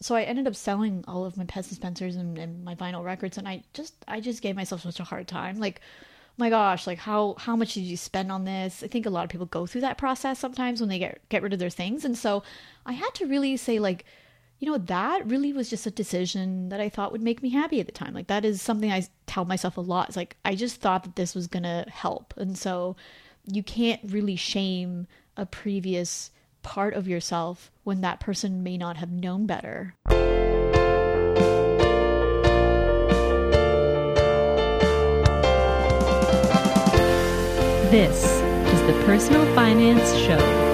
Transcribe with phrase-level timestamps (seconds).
[0.00, 3.36] so I ended up selling all of my Pez dispensers and, and my vinyl records,
[3.36, 5.58] and I just I just gave myself such a hard time.
[5.58, 5.80] Like,
[6.36, 8.82] my gosh, like how how much did you spend on this?
[8.82, 11.42] I think a lot of people go through that process sometimes when they get get
[11.42, 12.44] rid of their things, and so
[12.86, 14.04] I had to really say like,
[14.60, 17.80] you know, that really was just a decision that I thought would make me happy
[17.80, 18.14] at the time.
[18.14, 20.08] Like that is something I tell myself a lot.
[20.08, 22.94] It's like I just thought that this was gonna help, and so
[23.46, 26.30] you can't really shame a previous
[26.68, 29.94] part of yourself when that person may not have known better.
[37.90, 40.67] This is the Personal Finance Show.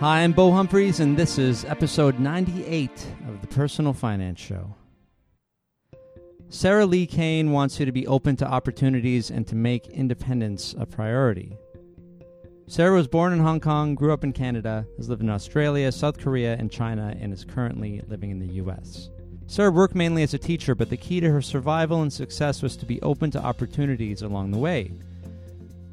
[0.00, 2.88] Hi, I'm Beau Humphreys, and this is episode 98
[3.26, 4.76] of the Personal Finance Show.
[6.48, 10.86] Sarah Li Cain wants you to be open to opportunities and to make independence a
[10.86, 11.58] priority.
[12.68, 16.18] Sarah was born in Hong Kong, grew up in Canada, has lived in Australia, South
[16.18, 19.10] Korea, and China, and is currently living in the US.
[19.48, 22.76] Sarah worked mainly as a teacher, but the key to her survival and success was
[22.76, 24.92] to be open to opportunities along the way.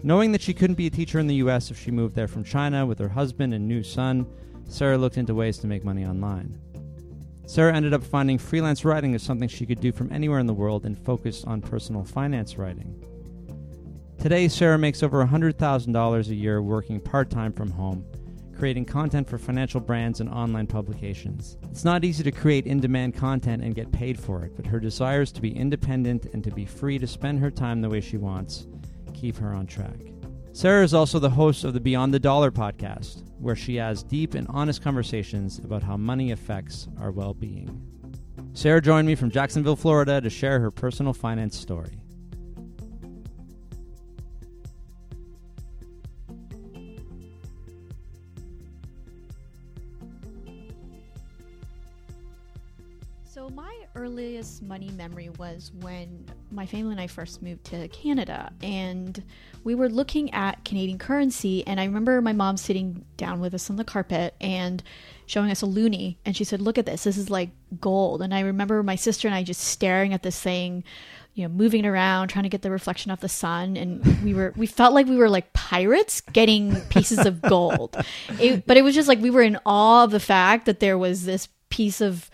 [0.04, 2.44] Knowing that she couldn't be a teacher in the US if she moved there from
[2.44, 4.28] China with her husband and new son,
[4.68, 6.60] Sarah looked into ways to make money online.
[7.48, 10.54] Sarah ended up finding freelance writing as something she could do from anywhere in the
[10.54, 13.04] world and focused on personal finance writing.
[14.20, 18.04] Today, Sarah makes over $100,000 a year working part time from home,
[18.58, 21.58] creating content for financial brands and online publications.
[21.70, 24.80] It's not easy to create in demand content and get paid for it, but her
[24.80, 28.18] desires to be independent and to be free to spend her time the way she
[28.18, 28.66] wants
[29.16, 29.98] keep her on track.
[30.52, 34.36] Sarah is also the host of the Beyond the Dollar podcast, where she has deep
[34.36, 37.82] and honest conversations about how money affects our well being.
[38.54, 42.00] Sarah joined me from Jacksonville, Florida to share her personal finance story.
[54.62, 59.22] Money memory was when my family and I first moved to Canada, and
[59.64, 61.66] we were looking at Canadian currency.
[61.66, 64.84] And I remember my mom sitting down with us on the carpet and
[65.26, 67.04] showing us a loonie, and she said, "Look at this.
[67.04, 67.50] This is like
[67.80, 70.84] gold." And I remember my sister and I just staring at this thing,
[71.34, 74.54] you know, moving around, trying to get the reflection off the sun, and we were
[74.56, 77.98] we felt like we were like pirates getting pieces of gold.
[78.40, 80.98] It, but it was just like we were in awe of the fact that there
[80.98, 82.30] was this piece of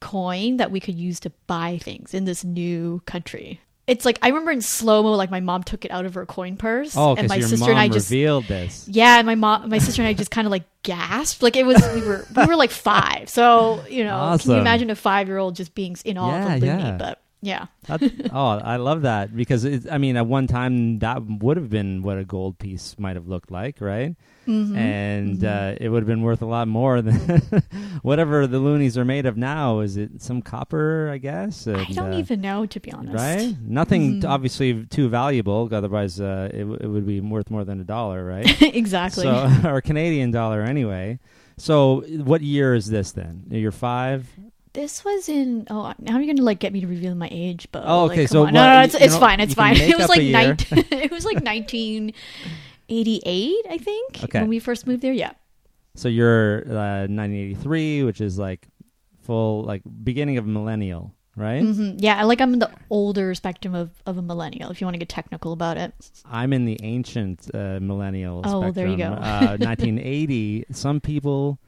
[0.00, 3.60] coin that we could use to buy things in this new country.
[3.86, 6.26] It's like I remember in slow mo, like my mom took it out of her
[6.26, 8.84] coin purse, Oh, and my sister and I just revealed this.
[8.88, 11.40] yeah, and my mom, my sister and I just kind of like gasped.
[11.40, 14.90] Like it was we were we were like five, so you know, can you imagine
[14.90, 16.96] a five year old just being in awe Yeah, of a yeah.
[16.98, 18.02] But yeah, That,
[18.32, 22.02] oh, I love that because it, I mean, at one time that would have been
[22.02, 24.16] what a gold piece might have looked like, right?
[24.48, 24.76] Mm-hmm.
[24.76, 27.14] And Uh, it would have been worth a lot more than
[28.02, 29.80] whatever the loonies are made of now.
[29.80, 31.08] Is it some copper?
[31.12, 31.66] I guess.
[31.66, 33.14] I don't uh, even know to be honest.
[33.16, 33.56] Right?
[33.62, 34.28] Nothing Mhm.
[34.28, 38.24] obviously too valuable, otherwise uh, it, w- it would be worth more than a dollar,
[38.24, 38.62] right?
[38.74, 39.24] exactly.
[39.24, 41.18] So, or a Canadian dollar anyway.
[41.58, 43.44] So, what year is this then?
[43.50, 44.28] You're five.
[44.76, 47.82] This was in oh now you're gonna like get me to reveal my age, but
[47.86, 48.52] Oh, okay, come so on.
[48.54, 49.74] no, no, no, it's it's know, fine, it's fine.
[49.92, 52.12] It was like 19, it was like nineteen
[52.88, 54.40] eighty eight, I think, Okay.
[54.40, 55.12] when we first moved there.
[55.12, 55.32] Yeah.
[55.96, 58.68] So you're uh, 1983, which is like
[59.22, 61.62] full like beginning of a millennial, right?
[61.62, 64.94] hmm Yeah, like I'm in the older spectrum of, of a millennial, if you want
[64.94, 65.92] to get technical about it.
[66.24, 68.74] I'm in the ancient uh, millennial Oh, spectrum.
[68.74, 69.12] there you go.
[69.14, 70.66] uh, 1980.
[70.70, 71.58] Some people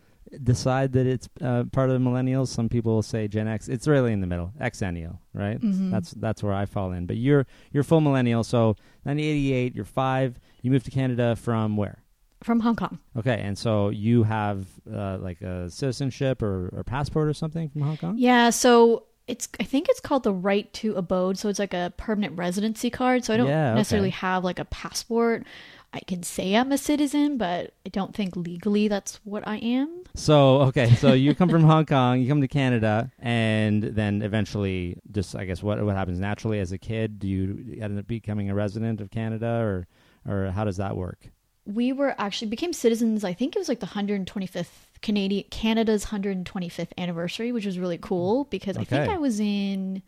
[0.42, 2.48] decide that it's uh, part of the millennials.
[2.48, 3.68] Some people will say Gen X.
[3.68, 5.60] It's really in the middle, Xennial, right?
[5.60, 5.90] Mhm.
[5.90, 7.06] That's that's where I fall in.
[7.06, 8.44] But you're you're full millennial.
[8.44, 10.38] So 1988, you're five.
[10.62, 12.02] You moved to Canada from where?
[12.42, 12.98] From Hong Kong.
[13.16, 17.82] Okay, and so you have uh, like a citizenship or, or passport or something from
[17.82, 18.14] Hong Kong.
[18.16, 21.92] Yeah, so it's I think it's called the right to abode, so it's like a
[21.96, 23.24] permanent residency card.
[23.24, 23.74] So I don't Yeah, okay.
[23.78, 25.44] necessarily have like a passport.
[25.92, 30.02] I can say I'm a citizen, but I don't think legally that's what I am.
[30.14, 34.98] So okay, so you come from Hong Kong, you come to Canada, and then eventually,
[35.10, 37.18] just I guess what what happens naturally as a kid?
[37.18, 39.86] Do you end up becoming a resident of Canada, or
[40.26, 41.30] or how does that work?
[41.64, 43.24] We were actually became citizens.
[43.24, 44.68] I think it was like the 125th
[45.00, 50.02] Canadian Canada's 125th anniversary, which was really cool because I think I was in.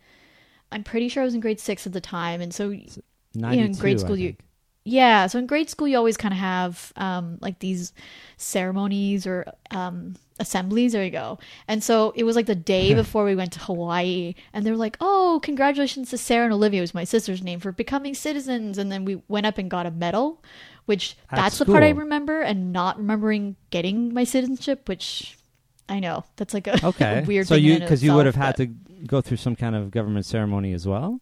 [0.71, 2.75] I'm pretty sure I was in grade six at the time, and so
[3.33, 4.35] Ninety-two, in grade school you-.
[4.83, 7.93] Yeah, so in grade school you always kind of have um, like these
[8.37, 10.93] ceremonies or um, assemblies.
[10.93, 11.37] There you go.
[11.67, 14.77] And so it was like the day before we went to Hawaii, and they were
[14.77, 18.91] like, "Oh, congratulations to Sarah and Olivia, was my sister's name for becoming citizens." And
[18.91, 20.43] then we went up and got a medal,
[20.85, 25.37] which At that's the part I remember, and not remembering getting my citizenship, which
[25.87, 27.23] I know that's like a Okay.
[27.27, 27.47] weird.
[27.47, 29.91] so thing you because you would have had but- to go through some kind of
[29.91, 31.21] government ceremony as well.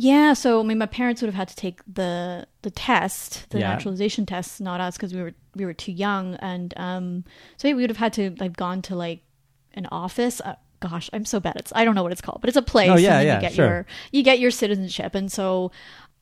[0.00, 3.58] Yeah, so I mean, my parents would have had to take the the test, the
[3.58, 3.72] Yeah.
[3.72, 7.24] naturalization test, not us because we were we were too young, and um,
[7.56, 9.22] so yeah, we would have had to like gone to like
[9.74, 10.40] an office.
[10.40, 12.62] Uh, gosh, I'm so bad at I don't know what it's called, but it's a
[12.62, 12.90] place.
[12.90, 13.66] Oh, yeah, yeah, you get sure.
[13.66, 15.72] your you get your citizenship, and so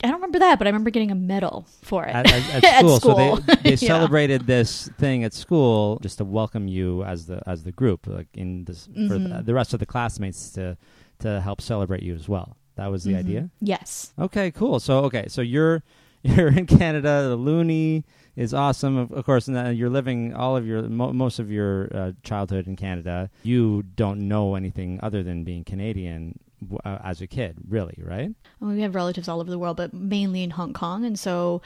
[0.02, 2.64] I don't remember that, but I remember getting a medal for it at, at, at
[2.64, 2.98] At school.
[3.00, 3.36] school.
[3.36, 3.88] So they, they Yeah.
[3.92, 8.28] celebrated this thing at school just to welcome you as the as the group, like
[8.34, 9.36] in this for Mhm.
[9.36, 10.78] the, the rest of the classmates to
[11.18, 12.56] to help celebrate you as well.
[12.76, 13.18] That was the Mhm.
[13.18, 13.50] idea.
[13.60, 14.12] Yes.
[14.18, 14.80] Okay, cool.
[14.80, 15.82] So okay, so you're
[16.22, 17.28] you're in Canada.
[17.28, 18.04] The loonie
[18.36, 21.50] is awesome, of, of course, and uh, you're living all of your mo- most of
[21.50, 23.30] your uh, childhood in Canada.
[23.44, 26.38] You don't know anything other than being Canadian
[26.84, 28.30] uh, as a kid, really, right?
[28.60, 31.62] Mean, we have relatives all over the world, but mainly in Hong Kong, and so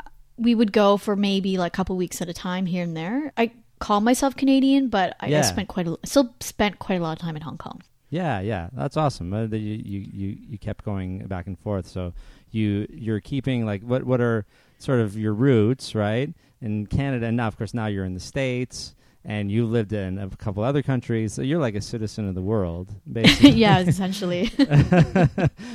[0.00, 0.08] uh,
[0.38, 3.32] we would go for maybe like a couple weeks at a time here and there.
[3.36, 7.12] I call myself Canadian, but I, I spent quite a still spent quite a lot
[7.12, 7.82] of time in Hong Kong.
[8.12, 9.32] Yeah, yeah, that's awesome.
[9.32, 11.88] Uh, that you, you you you kept going back and forth.
[11.88, 12.12] So
[12.50, 14.44] you you're keeping like what what are
[14.78, 16.28] sort of your roots, right?
[16.60, 18.94] In Canada, and now of course now you're in the states,
[19.24, 21.32] and you lived in a couple other countries.
[21.32, 23.52] So you're like a citizen of the world, basically.
[23.52, 24.50] yeah, essentially.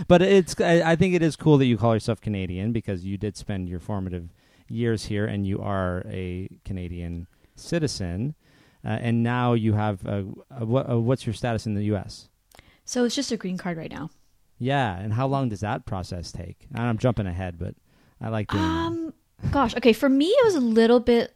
[0.08, 3.18] but it's I, I think it is cool that you call yourself Canadian because you
[3.18, 4.30] did spend your formative
[4.70, 7.26] years here, and you are a Canadian
[7.56, 8.36] citizen.
[8.86, 10.22] Uh, and now you have uh,
[10.64, 12.30] what, uh, what's your status in the U.S.
[12.86, 14.10] so it's just a green card right now.
[14.60, 16.68] Yeah, and how long does that process take?
[16.74, 17.76] And I'm jumping ahead, but
[18.20, 18.68] I like doing that.
[18.70, 19.14] Um,
[19.52, 19.94] gosh, okay.
[19.94, 21.34] For me, it was a little bit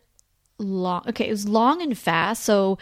[0.58, 1.04] long.
[1.08, 2.44] Okay, it was long and fast.
[2.44, 2.78] So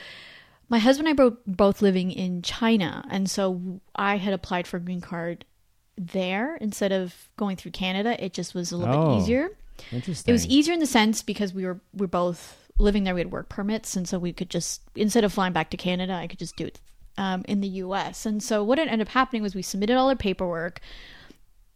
[0.70, 4.78] my husband and I were both living in China, and so I had applied for
[4.78, 5.44] a green card
[5.98, 8.24] there instead of going through Canada.
[8.24, 9.50] It just was a little Oh, bit easier.
[9.92, 10.30] Interesting.
[10.30, 13.14] It was easier in the sense because we were we were both living there.
[13.14, 16.14] We had work permits, and so we could just instead of flying back to Canada,
[16.14, 16.80] I could just do it
[17.18, 18.26] um, in the U.S.
[18.26, 20.80] And so what ended up happening was we submitted all our paperwork.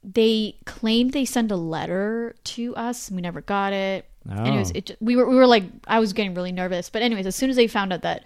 [0.03, 4.05] They claimed they sent a letter to us, and we never got it.
[4.29, 4.43] Oh.
[4.43, 6.89] Anyways, it we were we were like I was getting really nervous.
[6.89, 8.23] But anyways, as soon as they found out that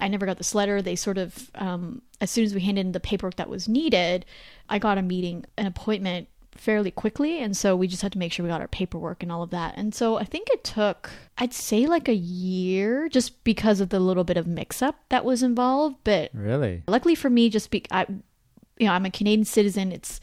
[0.00, 2.92] I never got this letter, they sort of um, as soon as we handed in
[2.92, 4.24] the paperwork that was needed,
[4.68, 8.32] I got a meeting, an appointment fairly quickly, and so we just had to make
[8.32, 9.74] sure we got our paperwork and all of that.
[9.76, 14.00] And so I think it took I'd say like a year just because of the
[14.00, 16.82] little bit of mix up that was involved, but really?
[16.88, 18.06] luckily for me just be I
[18.78, 19.92] you know, I'm a Canadian citizen.
[19.92, 20.20] It's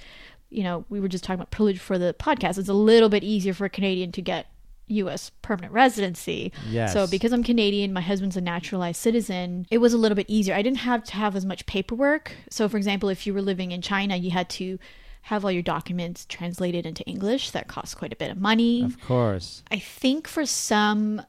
[0.49, 2.59] you know, we were just talking about privilege for the podcast.
[2.59, 4.47] It's a little bit easier for a Canadian to get
[4.87, 6.51] US permanent residency.
[6.69, 6.93] Yes.
[6.93, 10.53] So because I'm Canadian, my husband's a naturalized citizen, it was a little bit easier.
[10.53, 12.33] I didn't have to have as much paperwork.
[12.49, 14.77] So for example, if you were living in China, you had to
[15.23, 17.51] have all your documents translated into English.
[17.51, 18.83] That costs quite a bit of money.
[18.83, 19.63] Of course.
[19.71, 21.21] I think for some,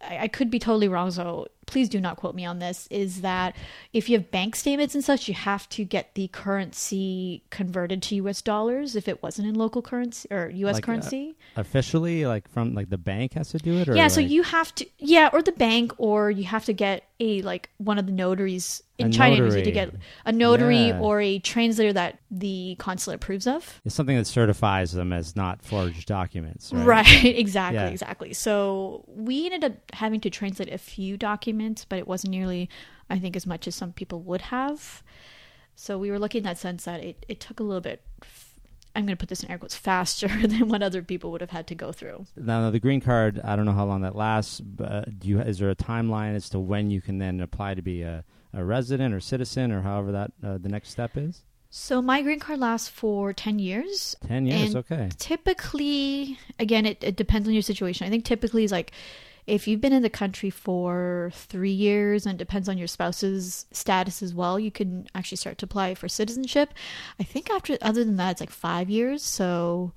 [0.00, 3.20] I, I could be totally wrong, so please do not quote me on this, is
[3.20, 3.54] that
[3.92, 8.16] if you have bank statements and such, you have to get the currency converted to
[8.16, 11.36] US dollars if it wasn't in local currency or US Like, uh, currency.
[11.56, 14.74] Officially, like from like the bank has to do it, or yeah, so you have
[14.76, 18.12] to, yeah, or the bank, or you have to get a, like, one of the
[18.12, 19.92] notaries in A China, you need to get
[20.24, 21.00] a notary Yeah.
[21.00, 23.80] or a translator that the consulate approves of.
[23.84, 26.86] it's something that certifies them as not forged documents, right?
[26.86, 27.88] Right, exactly, Yeah.
[27.88, 28.32] exactly.
[28.34, 31.48] So we ended up having to translate a few documents,
[31.88, 32.68] but it wasn't nearly,
[33.10, 35.02] I think, as much as some people would have.
[35.74, 38.02] So we were lucky in that sense that it, it took a little bit,
[38.96, 41.50] I'm going to put this in air quotes, faster than what other people would have
[41.50, 42.26] had to go through.
[42.36, 44.60] Now the green card, I don't know how long that lasts.
[44.60, 47.82] But do you is there a timeline as to when you can then apply to
[47.82, 51.44] be a, a resident or citizen or however that uh, the next step is?
[51.70, 54.16] So my green card lasts for 10 years.
[54.26, 55.10] Ten years, And okay.
[55.18, 58.06] Typically, again, it, it depends on your situation.
[58.06, 58.92] I think typically is like
[59.48, 63.66] if you've been in the country for three years and it depends on your spouse's
[63.72, 66.74] status as well, you can actually start to apply for citizenship.
[67.18, 69.22] I think after, other than that, it's like five years.
[69.22, 69.92] So,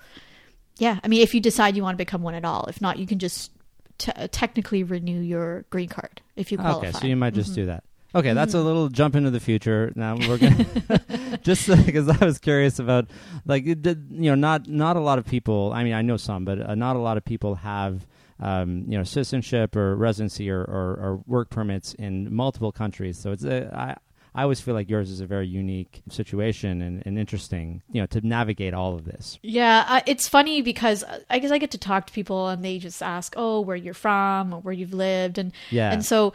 [0.77, 2.98] yeah, I mean, if you decide you want to become one at all, if not,
[2.98, 3.51] you can just
[3.98, 6.88] t- technically renew your green card if you qualify.
[6.88, 7.55] Okay, so you might just Mhm.
[7.55, 7.84] do that.
[8.13, 9.93] Okay, that's a little jump into the future.
[9.96, 13.08] Now we're gonna just because I was curious about
[13.46, 15.72] like did, you know not not a lot of people.
[15.74, 18.05] I mean, I know some, but uh, not a lot of people have
[18.41, 23.19] um, you know citizenship or residency or, or, or work permits in multiple countries.
[23.19, 23.98] So it's a, I
[24.33, 27.81] I always feel like yours is a very unique situation and, and interesting.
[27.91, 29.38] You know to navigate all of this.
[29.43, 32.63] Yeah, I, it's funny because uh, I guess I get to talk to people and
[32.65, 35.91] they just ask, "Oh, where you're from or where you've lived," and Yeah.
[35.93, 36.33] and so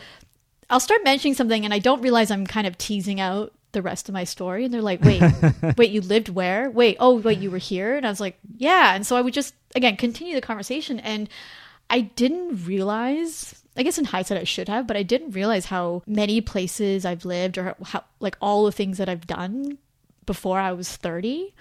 [0.71, 4.09] I'll start mentioning something and I don't realize I'm kind of teasing out the rest
[4.09, 5.23] of my story and they're like, "Wait,
[5.77, 6.71] wait, you lived where?
[6.71, 9.35] Wait, oh, wait, you were here?" And I was like, "Yeah." And so I would
[9.35, 11.29] just again continue the conversation and
[11.91, 16.03] I didn't realize I guess in hindsight I should have, but I didn't realize how
[16.07, 19.79] many places I've lived or how like all the things that I've done
[20.25, 21.55] before I was 30.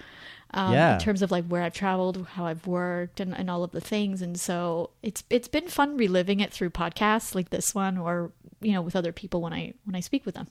[0.54, 0.94] Um, Yeah.
[0.94, 3.80] in terms of like where I've traveled, how I've worked, and, and all of the
[3.80, 8.30] things, and so it's it's been fun reliving it through podcasts like this one, or
[8.62, 10.46] you know, with other people when I when I speak with them.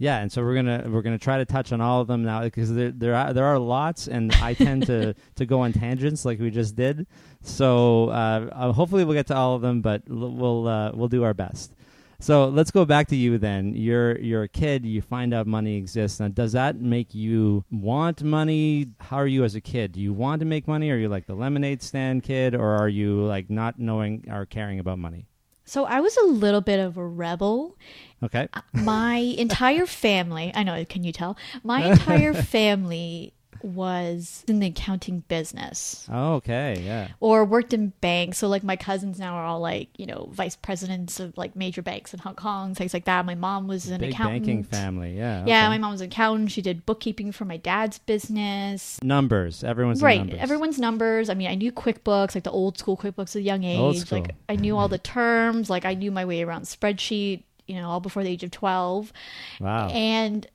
[0.00, 2.42] Yeah, and so we're gonna we're gonna try to touch on all of them now
[2.42, 6.24] because there there are there are lots, and I tend to to go on tangents
[6.24, 7.06] like we just did.
[7.42, 11.24] So uh, uh, hopefully we'll get to all of them, but we'll uh, we'll do
[11.24, 11.74] our best.
[12.20, 13.74] So let's go back to you then.
[13.74, 14.84] You're you're a kid.
[14.84, 16.20] You find out money exists.
[16.20, 18.86] Now, does that make you want money?
[19.00, 19.92] How are you as a kid?
[19.92, 20.90] Do you want to make money?
[20.90, 24.78] Are you like the lemonade stand kid, or are you like not knowing or caring
[24.78, 25.26] about money?
[25.68, 27.76] So I was a little bit of a rebel.
[28.22, 28.48] Okay.
[28.54, 31.36] Uh, my entire family, I know, can you tell?
[31.62, 36.80] My entire family was in the accounting business Oh, okay.
[36.84, 37.08] Yeah.
[37.20, 38.38] or worked in banks.
[38.38, 41.82] So like my cousins now are all like, you know, vice presidents of like major
[41.82, 43.24] banks in Hong Kong, things like that.
[43.26, 44.46] My mom was an Big accountant.
[44.46, 45.16] banking family.
[45.16, 45.44] Yeah.
[45.46, 46.50] Yeah, my mom was an accountant.
[46.50, 48.98] She did bookkeeping for my dad's business.
[49.02, 49.64] numbers.
[49.64, 50.38] Everyone's right, numbers.
[50.40, 51.28] everyone's numbers.
[51.30, 54.10] I mean, I knew QuickBooks, like the old school QuickBooks at a young age.
[54.12, 54.92] Like I knew all mm-hmm.
[54.92, 55.70] the terms.
[55.70, 57.42] Like I knew my way around spreadsheet.
[57.66, 59.12] You know, all before the age of twelve.
[59.60, 59.88] Wow.
[59.88, 60.46] And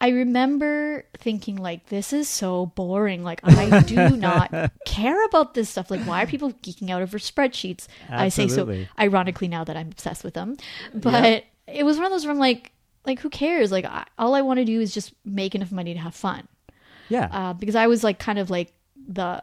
[0.00, 3.22] I remember thinking like this is so boring.
[3.22, 4.50] Like I do not
[4.86, 5.90] care about this stuff.
[5.90, 7.86] Like why are people geeking out over spreadsheets?
[8.08, 10.56] I say so ironically now that I'm obsessed with them.
[10.94, 12.72] But it was one of those where I'm like
[13.04, 13.70] like who cares?
[13.70, 16.48] Like I, all I want to do is just make enough money to have fun.
[17.08, 17.28] yeah.
[17.32, 18.72] Uh, because I was like kind of like
[19.08, 19.42] the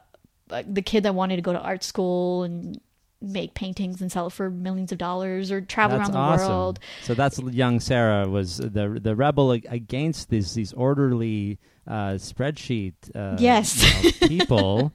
[0.50, 2.80] like the kid that wanted to go to art school and
[3.22, 6.50] make paintings and sell it for millions of dollars or travel that's around the awesome.
[6.50, 6.80] world.
[7.04, 13.38] So that's young Sarah was the the rebel against these these orderly uh, spreadsheet uh,
[13.40, 13.82] Yes.
[14.04, 14.94] you know, people,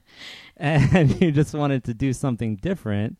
[0.57, 3.17] and you just wanted to do something different.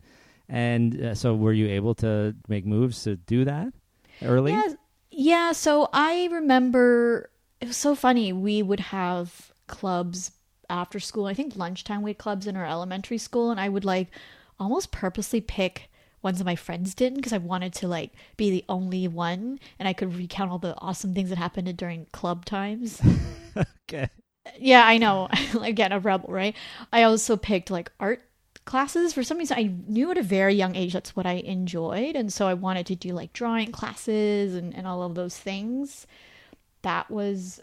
[0.49, 3.73] And uh, so, were you able to make moves to do that
[4.21, 4.51] early?
[4.51, 4.73] Yeah,
[5.09, 5.51] yeah.
[5.53, 7.29] So I remember
[7.59, 8.33] it was so funny.
[8.33, 10.31] We would have clubs
[10.69, 11.25] after school.
[11.25, 14.09] I think lunchtime we had clubs in our elementary school, and I would like
[14.63, 15.89] almost purposely pick
[16.21, 19.87] ones that my friends didn't because I wanted to like be the only one, and
[19.87, 23.01] I could recount all the awesome things that happened during club times.
[23.87, 24.09] Okay.
[24.57, 25.29] yeah, I know.
[25.61, 26.55] Again, a rebel, right?
[26.91, 28.23] I also picked like art
[28.65, 32.15] classes for some reason i knew at a very young age that's what i enjoyed
[32.15, 36.07] and so i wanted to do like drawing classes and, and all of those things
[36.81, 37.59] that was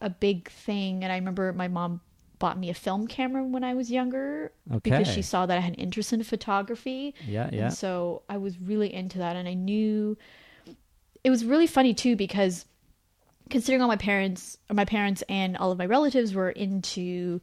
[0.00, 2.00] a big thing and i remember my mom
[2.44, 5.72] bought me a film camera when i was younger because she saw that i had
[5.74, 7.48] an interest in photography Yeah.
[7.52, 7.64] Yeah.
[7.64, 9.34] and so I was really into that.
[9.36, 10.16] And I knew
[11.26, 12.66] it was really funny too because
[13.50, 17.40] considering all my parents, or my parents and all of my relatives were into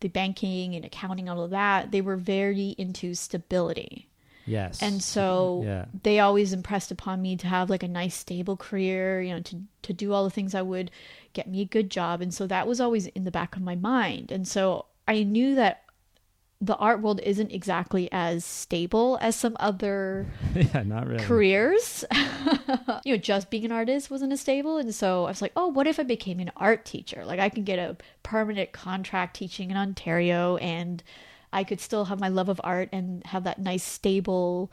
[0.00, 4.08] the banking and accounting, all of that, they were very into stability.
[4.46, 4.82] Yes.
[4.82, 5.86] And so Yeah.
[6.02, 9.62] they always impressed upon me to have like a nice stable career, you know, to
[9.82, 10.90] to do all the things that would
[11.32, 12.20] get me a good job.
[12.20, 14.30] And so that was always in the back of my mind.
[14.32, 15.82] And so I knew that
[16.60, 20.82] the art world isn't exactly as stable as some other yeah.
[20.82, 21.22] Not really.
[21.22, 22.04] careers.
[23.04, 24.78] you know, just being an artist wasn't as stable.
[24.78, 27.24] And so I was like, oh, what if I became an art teacher?
[27.26, 31.02] Like I can get a permanent contract teaching in Ontario and
[31.54, 34.70] I could still have my love of art and have that nice stable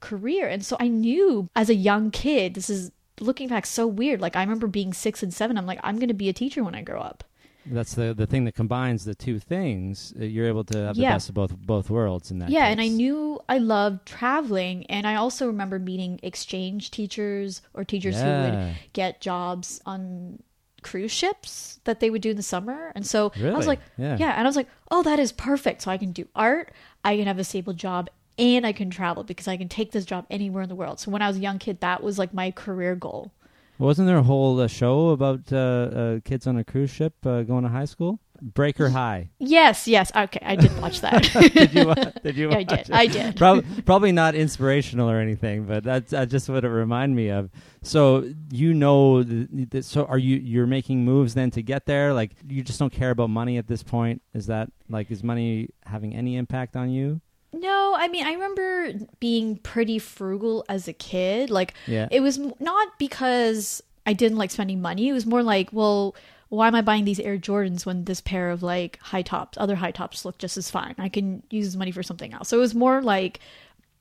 [0.00, 0.46] career.
[0.48, 4.20] And so I knew as a young kid, this is looking back so weird.
[4.20, 6.62] Like I remember being six and seven, I'm like, I'm going to be a teacher
[6.62, 7.24] when I grow up.
[7.70, 10.14] That's the the thing that combines the two things.
[10.18, 11.12] Uh, You're able to have the Yeah.
[11.14, 12.48] best of both both worlds in that.
[12.48, 17.84] yeah and i knew i loved traveling and i also remember meeting exchange teachers or
[17.84, 20.38] teachers who would get jobs on
[20.82, 22.92] cruise ships that they would do in the summer.
[22.94, 24.16] And so i was like Yeah.
[24.18, 24.32] yeah.
[24.32, 25.82] And i was like oh that is perfect.
[25.82, 26.72] So i can do art.
[27.04, 28.08] I can have a stable job
[28.38, 31.00] and i can travel because i can take this job anywhere in the world.
[31.00, 33.32] So when i was a young kid that was like my career goal.
[33.78, 37.42] Wasn't there a whole uh, show about uh, uh, kids on a cruise ship uh,
[37.42, 38.18] going to high school?
[38.40, 39.30] Breaker High.
[39.38, 41.22] yes yes okay i did watch that
[41.54, 41.94] did you?
[42.22, 42.50] Did you?
[42.50, 42.78] I did.
[42.80, 42.90] it?
[42.92, 43.36] I did.
[43.36, 47.48] Probably, probably not inspirational or anything, but that's uh, just what it reminded me of.
[47.82, 50.36] So you know, th- th- so are you?
[50.36, 52.12] You're making moves then to get there.
[52.12, 54.20] Like you just don't care about money at this point.
[54.34, 57.20] Is that like is money having any impact on you?
[57.52, 61.48] No, I mean, I remember being pretty frugal as a kid.
[61.50, 62.08] Like, Yeah.
[62.10, 65.08] it was m- not because I didn't like spending money.
[65.08, 66.14] It was more like, well,
[66.48, 69.76] why am I buying these Air Jordans when this pair of like high tops, other
[69.76, 70.94] high tops look just as fine?
[70.98, 72.48] I can use this money for something else.
[72.48, 73.40] So it was more like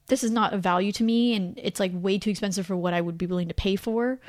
[0.07, 2.93] this is not a value to me and it's like way too expensive for what
[2.93, 4.19] I would be willing to pay for,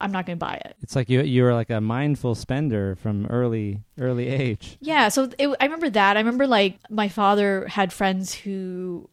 [0.00, 0.76] I'm not going to buy it.
[0.82, 4.78] It's like you you were like a mindful spender from early early age.
[4.80, 6.16] Yeah, so it, I remember that.
[6.16, 9.08] I remember like my father had friends who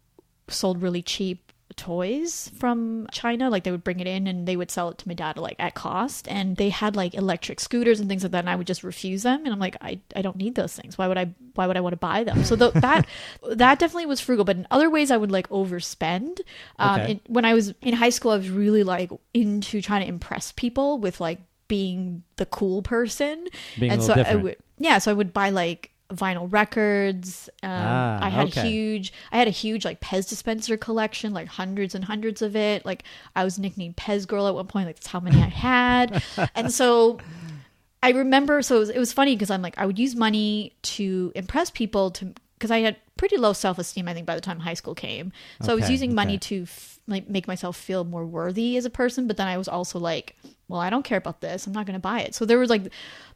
[0.47, 3.49] sold really cheap toys from China.
[3.49, 5.55] Like they would bring it in and they would sell it to my dad like
[5.59, 6.27] at cost.
[6.27, 8.39] And they had like electric scooters and things like that.
[8.39, 9.43] And I would just refuse them.
[9.45, 10.97] And I'm like, I, I don't need those things.
[10.97, 12.43] Why would I why would I want to buy them?
[12.43, 13.07] So the, that
[13.55, 14.45] that definitely was frugal.
[14.45, 16.41] But in other ways, I would like overspend.
[16.77, 17.19] Um, Okay.
[17.27, 20.97] when I was in high school, I was really like into trying to impress people
[20.99, 23.47] with like being the cool person.
[23.79, 24.43] Being and so I different.
[24.43, 27.49] would yeah, so I would buy like vinyl records.
[27.61, 28.61] Um, Ah, I had okay.
[28.61, 32.55] a huge, I had a huge like Pez dispenser collection, like hundreds and hundreds of
[32.55, 32.85] it.
[32.85, 33.03] Like
[33.35, 34.87] I was nicknamed Pez Girl at one point.
[34.87, 36.21] Like that's how many I had,
[36.55, 37.19] and so
[38.01, 38.61] I remember.
[38.61, 41.69] So it was, it was funny because I'm like I would use money to impress
[41.69, 44.07] people to because I had pretty low self esteem.
[44.07, 46.63] I think by the time high school came, so I was Okay, using money to
[46.63, 49.27] f- like make myself feel more worthy as a person.
[49.27, 50.35] But then I was also like.
[50.69, 51.67] Well, I don't care about this.
[51.67, 52.33] I'm not going to buy it.
[52.35, 52.83] So there was like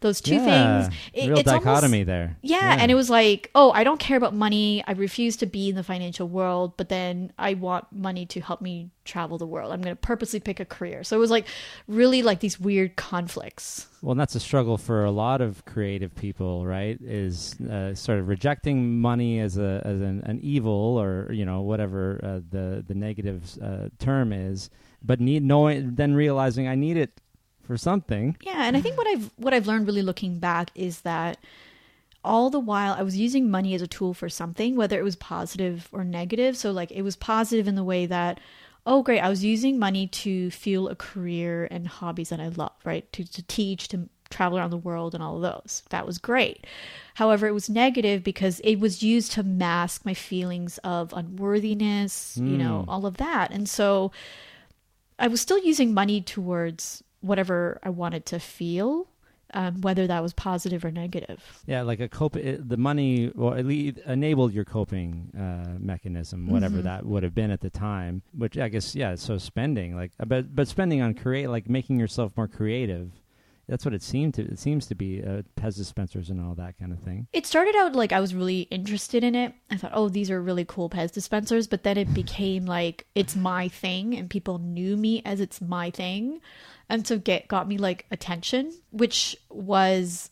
[0.01, 0.95] those two Yeah, things.
[1.13, 2.37] It- real it's almost- dichotomy there.
[2.41, 4.83] yeah, and it was like, oh, I don't care about money.
[4.87, 8.61] I refuse to be in the financial world, but then I want money to help
[8.61, 9.73] me travel the world.
[9.73, 11.03] I'm going to purposely pick a career.
[11.03, 11.45] So it was like
[11.87, 13.87] really like these weird conflicts.
[14.03, 16.97] Well, and that's a struggle for a lot of creative people, right?
[17.01, 20.71] Is uh, sort of rejecting money as a as an, an evil
[21.01, 24.69] or you know whatever uh, the the negative uh, term is,
[25.03, 27.19] but need knowing then realizing I need it
[27.63, 28.38] for something.
[28.41, 31.38] Yeah, and I think what I've what I've learned really looking back is that
[32.24, 35.15] all the while I was using money as a tool for something, whether it was
[35.15, 36.55] positive or negative.
[36.55, 38.39] So like it was positive in the way that
[38.86, 42.74] oh great, I was using money to fuel a career and hobbies that I love,
[42.84, 43.12] right?
[43.13, 45.84] To to teach, to travel around the world and all of those.
[45.89, 46.65] That was great.
[47.15, 52.58] However, it was negative because it was used to mask my feelings of unworthiness, you
[52.58, 52.89] know, hmm.
[52.89, 53.51] all of that.
[53.51, 54.12] And so
[55.20, 59.07] I was still using money towards whatever I wanted to feel,
[59.55, 61.41] um, whether that was positive or negative.
[61.67, 62.36] Yeah, like a cope.
[62.36, 66.83] It, the money well, at least enabled your coping uh, mechanism, whatever Mhm.
[66.83, 68.21] that would have been at the time.
[68.38, 69.15] Which I guess, yeah.
[69.15, 73.12] So spending, like, uh, but but spending on create, like making yourself more creative.
[73.69, 74.41] That's what it seemed to.
[74.41, 77.27] It seems to be uh, Pez dispensers and all that kind of thing.
[77.31, 79.53] It started out like I was really interested in it.
[79.71, 81.65] I thought, oh, these are really cool Pez dispensers.
[81.67, 85.91] But then it became like it's my thing, and people knew me as it's my
[85.91, 86.41] thing,
[86.93, 90.29] and so get got me like attention, which was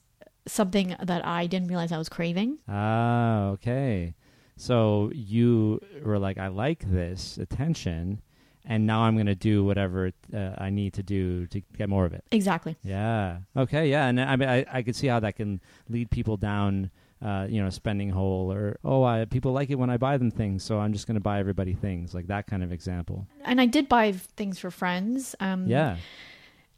[0.47, 2.59] something that I didn't realize I was craving.
[2.69, 4.13] Ah, okay.
[4.57, 8.21] So you were like, I like this attention,
[8.63, 12.05] and now I'm going to do whatever uh, I need to do to get more
[12.05, 12.23] of it.
[12.31, 12.75] Exactly.
[12.83, 13.39] Yeah.
[13.57, 13.89] Okay.
[13.89, 14.05] Yeah.
[14.07, 16.91] And I mean, I, I could see how that can lead people down,
[17.23, 20.29] uh, you know, spending hole or, oh, I, people like it when I buy them
[20.29, 20.63] things.
[20.63, 23.25] So I'm just going to buy everybody things like that kind of example.
[23.43, 25.35] And I did buy things for friends.
[25.39, 25.97] Um, Yeah.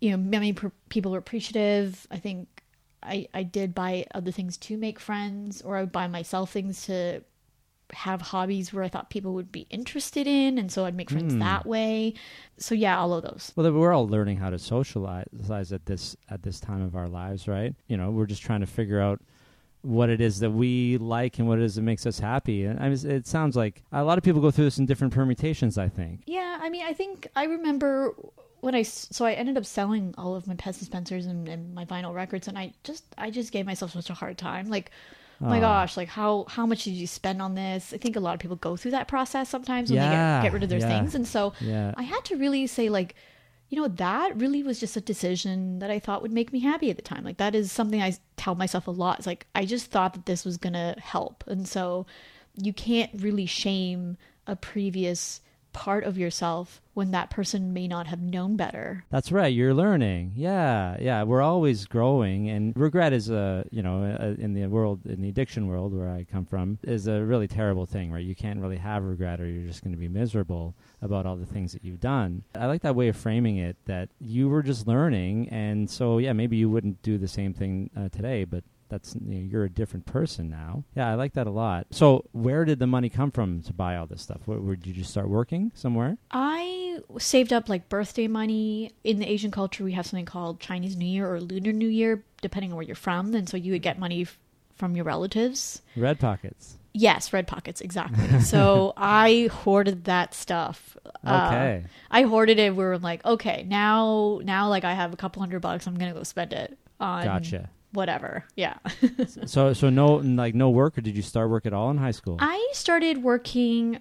[0.03, 2.47] You know many per- people were appreciative i think
[3.01, 6.85] i i did buy other things to make friends or i would buy myself things
[6.85, 7.21] to
[7.93, 11.33] have hobbies where i thought people would be interested in and so i'd make friends
[11.33, 11.39] Hmm.
[11.39, 12.13] that way
[12.57, 16.41] so yeah all of those Well, we're all learning how to socialize at this at
[16.43, 17.73] this time of our lives, right?
[17.87, 19.21] You know, we're just trying to figure out
[19.83, 22.63] what it is that we like and what it is that makes us happy.
[22.63, 25.13] And I mean, it sounds like a lot of people go through this in different
[25.13, 25.77] permutations.
[25.77, 26.21] I think.
[26.25, 28.15] yeah i mean i think i remember
[28.63, 31.85] when i so i ended up selling all of my Pez dispensers and, and my
[31.85, 34.91] vinyl records and i just i just gave myself such a hard time like
[35.41, 38.19] oh my gosh like how how much did you spend on this i think a
[38.19, 40.79] lot of people go through that process sometimes when they get, get rid of their
[40.79, 40.87] yeah.
[40.87, 41.93] things and so Yeah.
[41.97, 43.15] I had to really say like
[43.73, 46.91] you know that really was just a decision that I thought would make me happy
[46.91, 47.23] at the time.
[47.23, 49.17] Like that is something I tell myself a lot.
[49.17, 51.43] It's like I just thought that this was to help.
[51.47, 52.05] And so
[52.55, 55.41] you can't really shame a previous
[55.73, 59.03] part of yourself when that person may not have known better.
[59.09, 59.53] That's right.
[59.53, 60.33] You're learning.
[60.35, 61.23] Yeah, yeah.
[61.23, 65.29] We're always growing, and regret is a you know uh in the world in the
[65.29, 68.11] addiction world where I come from is a really terrible thing.
[68.11, 68.23] Right?
[68.23, 71.45] You can't really have regret, or you're just going to be miserable about all the
[71.45, 72.43] things that you've done.
[72.55, 73.75] I like that way of framing it.
[73.85, 77.89] That you were just learning, and so yeah, maybe you wouldn't do the same thing
[77.97, 78.63] uh, today, but.
[78.93, 80.83] That's you know, you're a different person now.
[80.95, 81.87] Yeah, I like that a lot.
[81.89, 84.41] So, where did the money come from to buy all this stuff?
[84.45, 86.17] Where, where did you just start working somewhere?
[86.29, 88.91] I saved up like birthday money.
[89.03, 92.23] In the Asian culture, we have something called Chinese New Year or Lunar New Year,
[92.43, 93.33] depending on where you're from.
[93.33, 94.37] And so you would get money f-
[94.75, 95.81] from your relatives.
[95.95, 96.77] Red pockets.
[96.93, 98.39] Yes, red pockets, exactly.
[98.41, 100.95] so I hoarded that stuff.
[101.25, 101.85] Uh, Okay.
[102.11, 102.75] I hoarded it.
[102.75, 105.87] We were like, okay, now, now, like I have a couple hundred bucks.
[105.87, 107.71] I'm gonna go spend it on Gotcha.
[107.93, 108.45] Whatever.
[108.55, 108.77] Yeah.
[109.45, 112.11] So so no like no work or did you start work at all in high
[112.11, 112.37] school?
[112.39, 113.99] I started working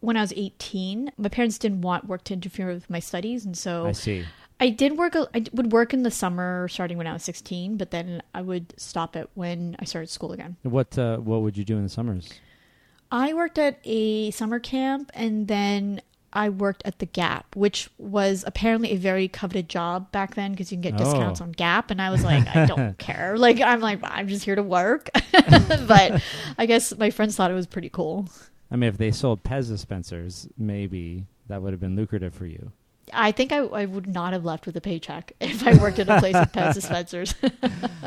[0.00, 1.12] when I was 18.
[1.16, 4.24] My parents didn't want work to interfere with my studies, and so I see.
[4.60, 5.16] I did work.
[5.16, 8.74] I would work in the summer, starting when I was 16, but then I would
[8.76, 10.56] stop it when I started school again.
[10.62, 12.32] What uh, what would you do in the summers?
[13.10, 16.00] I worked at a summer camp, and then
[16.34, 20.72] I worked at the Gap, which was apparently a very coveted job back then because
[20.72, 21.44] you can get discounts Oh.
[21.44, 21.90] on Gap.
[21.90, 23.38] And I was like, I don't care.
[23.38, 25.10] Like, I'm like, I'm just here to work.
[25.32, 26.22] but
[26.58, 28.28] I guess my friends thought it was pretty cool.
[28.70, 32.72] I mean, if they sold Pez dispensers, maybe that would have been lucrative for you.
[33.12, 36.08] I think I, I would not have left with a paycheck if I worked at
[36.08, 37.34] a place with Pez dispensers.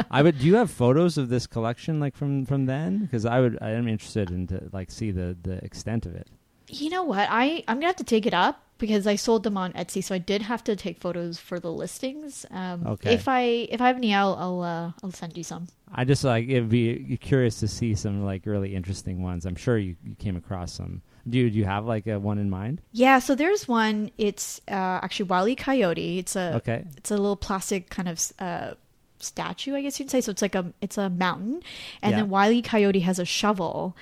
[0.10, 0.40] I would.
[0.40, 3.00] Do you have photos of this collection, like from from then?
[3.06, 3.60] Because I would.
[3.62, 6.28] I am interested in to like see the the extent of it.
[6.70, 7.28] You know what?
[7.32, 10.14] I I'm gonna have to take it up because I sold them on Etsy, so
[10.14, 12.46] I did have to take photos for the listings.
[12.52, 13.14] Um, Okay.
[13.14, 15.68] If I if I have any, I'll I'll, uh, I'll send you some.
[15.92, 19.46] I just like it'd be curious to see some like really interesting ones.
[19.46, 21.02] I'm sure you, you came across some.
[21.30, 22.82] Do you, do you have like a one in mind?
[22.94, 24.12] Yeah, so there's one.
[24.18, 25.56] It's uh, actually Wile E.
[25.56, 26.20] Coyote.
[26.20, 26.86] It's a Okay.
[26.98, 28.74] it's a little plastic kind of uh,
[29.20, 30.22] statue, I guess you'd say.
[30.22, 31.62] So it's like a it's a mountain,
[32.02, 32.18] and Yeah.
[32.18, 32.62] then Wile E.
[32.62, 33.98] Coyote has a shovel,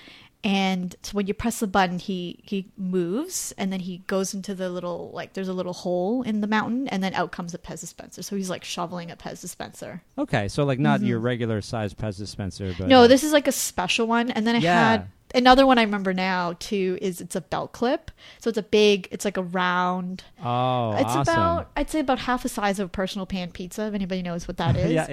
[0.45, 4.53] and so when you press the button, he he moves, and then he goes into
[4.53, 7.57] the little like there's a little hole in the mountain, and then out comes a
[7.57, 8.21] Pez dispenser.
[8.21, 10.03] So he's like shoveling a Pez dispenser.
[10.19, 10.47] Okay.
[10.47, 12.89] So like not your regular size Pez dispenser, but Mm-hmm.
[12.89, 14.89] No, this is like a special one, and then I Yeah.
[14.91, 16.97] had another one I remember now too.
[17.01, 20.23] Is it's a belt clip, so it's a big, it's like a round.
[20.43, 21.21] Oh, It's awesome.
[21.21, 23.87] about I'd say about half the size of a personal pan pizza.
[23.87, 25.07] If anybody knows what that is, yeah,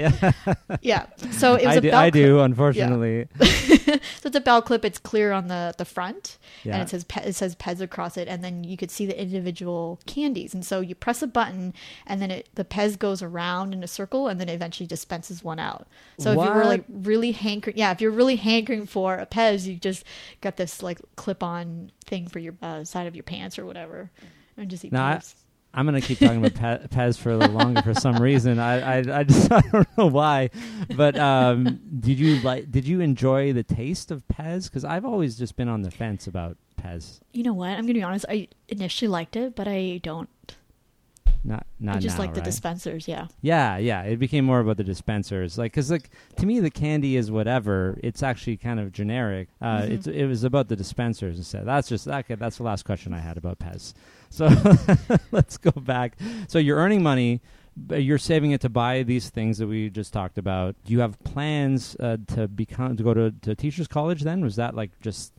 [0.47, 0.55] yeah.
[0.83, 1.07] Yeah.
[1.31, 1.91] So it was I a do.
[1.91, 2.25] belt I clip.
[2.25, 2.41] do.
[2.41, 3.29] Unfortunately.
[4.21, 4.85] So it's a belt clip.
[4.85, 6.75] It's clear on the the front, Yeah.
[6.75, 9.21] and it says Pe- it says Pez across it, and then you could see the
[9.21, 10.55] individual candies.
[10.55, 11.75] And so you press a button,
[12.07, 15.45] and then it the Pez goes around in a circle, and then it eventually dispenses
[15.45, 15.87] one out.
[16.19, 19.67] So if you were like really hankering, yeah, if you're really hankering for a Pez,
[19.67, 20.05] you just
[20.41, 24.11] got this like clip on thing for your uh, side of your pants or whatever,
[24.57, 25.21] and just eat No, I-.
[25.75, 26.53] I'm gonna keep talking about
[26.91, 28.59] Pez for a little longer for some reason.
[28.59, 30.51] I, I, I just I don't know why,
[30.97, 32.71] but um, did you like?
[32.71, 34.65] Did you enjoy the taste of Pez?
[34.65, 37.21] Because I've always just been on the fence about Pez.
[37.33, 37.71] You know what?
[37.71, 38.27] I'm gonna be honest.
[38.29, 40.29] I initially liked it, but I don't.
[41.45, 42.45] Not not just now, like the right?
[42.45, 43.09] dispensers.
[43.09, 43.27] Yeah.
[43.41, 44.03] Yeah, yeah.
[44.03, 47.99] It became more about the dispensers, like because like to me the candy is whatever.
[48.03, 49.49] It's actually kind of generic.
[49.61, 49.91] Uh, Mhm.
[49.91, 51.65] It's it was about the dispensers instead.
[51.67, 52.37] That's just okay.
[52.37, 53.93] That's the last question I had about Pez.
[54.31, 54.49] So
[55.33, 56.17] let's go back.
[56.49, 57.41] So you're earning money.
[57.77, 60.77] but You're saving it to buy these things that we just talked about.
[60.85, 64.23] Do you have plans uh, to become to go to, to teachers college?
[64.23, 65.33] Then was that like just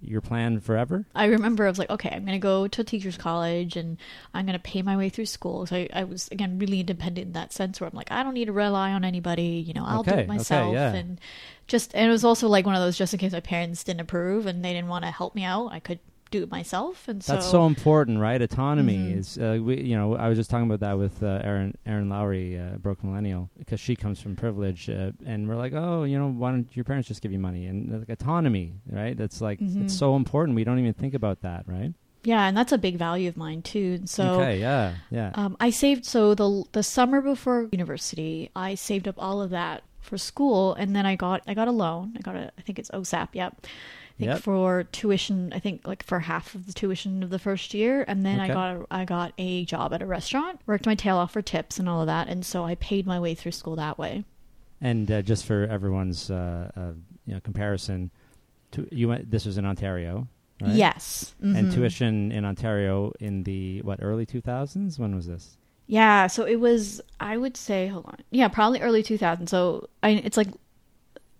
[0.00, 1.04] your plan forever?
[1.14, 3.96] I remember I was like, okay, I'm going to go to teacher's college and
[4.34, 5.66] I'm going to pay my way through school.
[5.66, 8.34] So I, I was, again, really independent in that sense where I'm like, I don't
[8.34, 9.64] need to rely on anybody.
[9.66, 10.72] You know, I'll do Okay, it okay, myself.
[10.74, 10.92] yeah.
[10.94, 11.20] And
[11.66, 14.00] just, and it was also like one of those just in case my parents didn't
[14.00, 15.98] approve and they didn't want to help me out, I could
[16.30, 17.08] do it myself.
[17.08, 18.40] And so, That's so important, right?
[18.40, 19.16] Autonomy Mhm.
[19.18, 19.38] is.
[19.38, 22.58] Uh, we, you know, I was just talking about that with uh, Erin Erin Lowry,
[22.58, 26.28] uh, broke millennial, because she comes from privilege, uh, and we're like, oh, you know,
[26.28, 29.16] why don't your parents just give you money and like autonomy, right?
[29.16, 29.82] That's like Mhm.
[29.82, 30.56] it's so important.
[30.56, 31.92] We don't even think about that, right?
[32.24, 33.94] yeah, and that's a big value of mine too.
[34.00, 38.74] And so, okay, yeah, yeah, Um, I saved so the the summer before university, I
[38.74, 42.14] saved up all of that for school, and then I got I got a loan.
[42.18, 43.28] I got a I think it's OSAP.
[43.32, 43.52] Yep.
[43.64, 43.68] I
[44.18, 44.40] think Yep.
[44.40, 45.52] for tuition.
[45.52, 48.48] I think like for half of the tuition of the first year, and then I
[48.48, 50.60] got a, I got a job at a restaurant.
[50.66, 53.18] Worked my tail off for tips and all of that, and so I paid my
[53.20, 54.24] way through school that way.
[54.80, 56.92] and uh, just for everyone's uh, uh,
[57.26, 58.10] you know comparison,
[58.72, 59.30] to, you went.
[59.30, 60.28] This was in Ontario,
[60.60, 60.74] right?
[60.74, 61.34] Yes.
[61.40, 61.74] And Mhm.
[61.74, 64.98] tuition in Ontario in the what early two thousands?
[64.98, 65.56] When was this?
[65.86, 67.00] Yeah, so it was.
[67.18, 68.18] I would say, hold on.
[68.30, 69.48] Yeah, probably early 2000s.
[69.48, 70.48] So I, it's like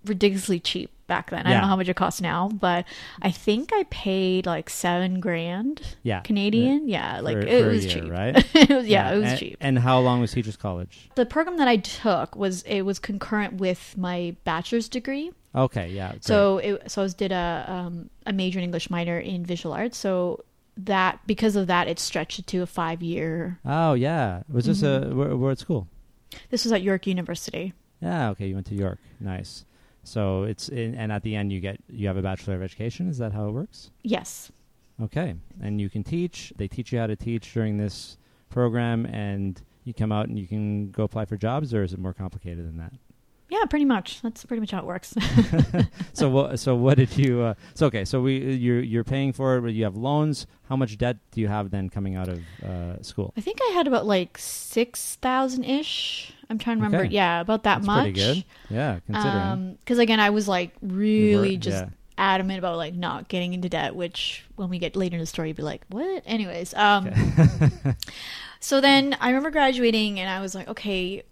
[0.08, 1.46] ridiculously cheap back then.
[1.46, 2.84] I don't know how much it costs now, but
[3.22, 6.86] I think I paid like seven grand Yeah, Canadian.
[6.88, 8.10] yeah, like for- it for was year, cheap.
[8.12, 8.46] right?
[8.54, 9.56] it was, yeah, it was and, cheap.
[9.60, 11.08] And how long was Teachers College?
[11.14, 15.30] the program that I took was it was concurrent with my bachelor's degree.
[15.54, 16.10] Okay, yeah.
[16.10, 16.24] great.
[16.24, 19.72] So it so I was did a um, a major in English, minor in visual
[19.74, 19.96] arts.
[19.96, 20.44] So
[20.76, 23.58] that because of that, it stretched it to a five year.
[23.64, 25.12] oh yeah, was this Mm-hmm.
[25.12, 25.88] a where, where at school?
[26.50, 27.72] This was at York University.
[28.02, 28.98] Yeah, okay, you went to York.
[29.18, 29.64] Nice.
[30.08, 33.08] So it's in, and at the end you get you have a bachelor of education.
[33.08, 33.90] Is that how it works?
[34.02, 34.50] Yes.
[35.02, 36.52] Okay, and you can teach.
[36.56, 38.16] They teach you how to teach during this
[38.48, 41.98] program, and you come out and you can go apply for jobs, or is it
[41.98, 42.92] more complicated than that?
[43.50, 44.20] Yeah, pretty much.
[44.20, 45.14] That's pretty much how it works.
[46.12, 46.60] so what?
[46.60, 47.40] So what did you?
[47.40, 48.04] Uh, so okay.
[48.04, 50.46] So we you're you're paying for it, but you have loans.
[50.68, 53.32] How much debt do you have then coming out of uh, school?
[53.38, 56.32] I think I had about like six thousand ish.
[56.50, 57.04] I'm trying to remember.
[57.06, 57.14] Okay.
[57.14, 58.02] Yeah, about that That's much.
[58.04, 58.44] pretty good.
[58.68, 59.76] Yeah, considering.
[59.80, 61.88] Because again, I was like really were- just yeah.
[62.18, 65.48] adamant about like not getting into debt, which when we get later in the story,
[65.48, 66.22] you'd be like, what?
[66.26, 67.10] Anyways, um,
[68.60, 71.22] so then I remember graduating and I was like, okay,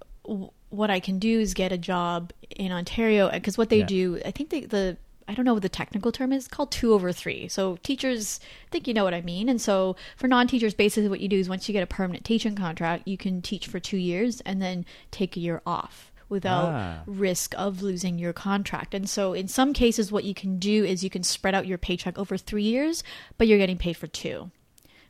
[0.77, 3.87] what I can do is get a job in Ontario because what they Yeah.
[3.87, 4.97] do, I think they, the
[5.29, 6.47] I don't know what the technical term is.
[6.47, 7.49] Called two over three.
[7.49, 9.49] So teachers I think you know what I mean.
[9.49, 12.55] And so for non-teachers, basically what you do is once you get a permanent teaching
[12.55, 17.03] contract, you can teach for two years and then take a year off without Ah.
[17.07, 18.95] risk of losing your contract.
[18.95, 21.79] And so in some cases, what you can do is you can spread out your
[21.79, 23.03] paycheck over three years,
[23.39, 24.51] but you're getting paid for two.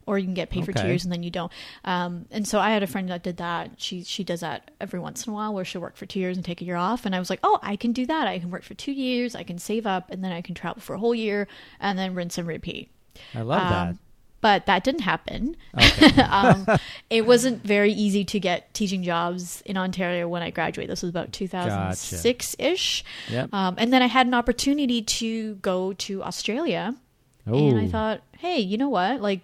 [0.07, 1.51] Or you can get paid for two years and then you don't.
[1.83, 3.71] Um, and so I had a friend that did that.
[3.77, 6.37] She she does that every once in a while, where she'll work for two years
[6.37, 7.05] and take a year off.
[7.05, 8.27] And I was like, oh, I can do that.
[8.27, 9.35] I can work for two years.
[9.35, 11.47] I can save up, and then I can travel for a whole year,
[11.79, 12.89] and then rinse and repeat.
[13.35, 13.99] I love Um,
[14.39, 15.57] but that didn't happen.
[15.77, 16.21] Okay.
[16.29, 16.65] um,
[17.09, 20.91] it wasn't very easy to get teaching jobs in Ontario when I graduated.
[20.91, 23.03] This was about 2006 ish.
[23.29, 23.53] Yep.
[23.53, 26.95] Um, and then I had an opportunity to go to Australia.
[27.71, 29.21] And I thought, hey, you know what?
[29.21, 29.41] Like,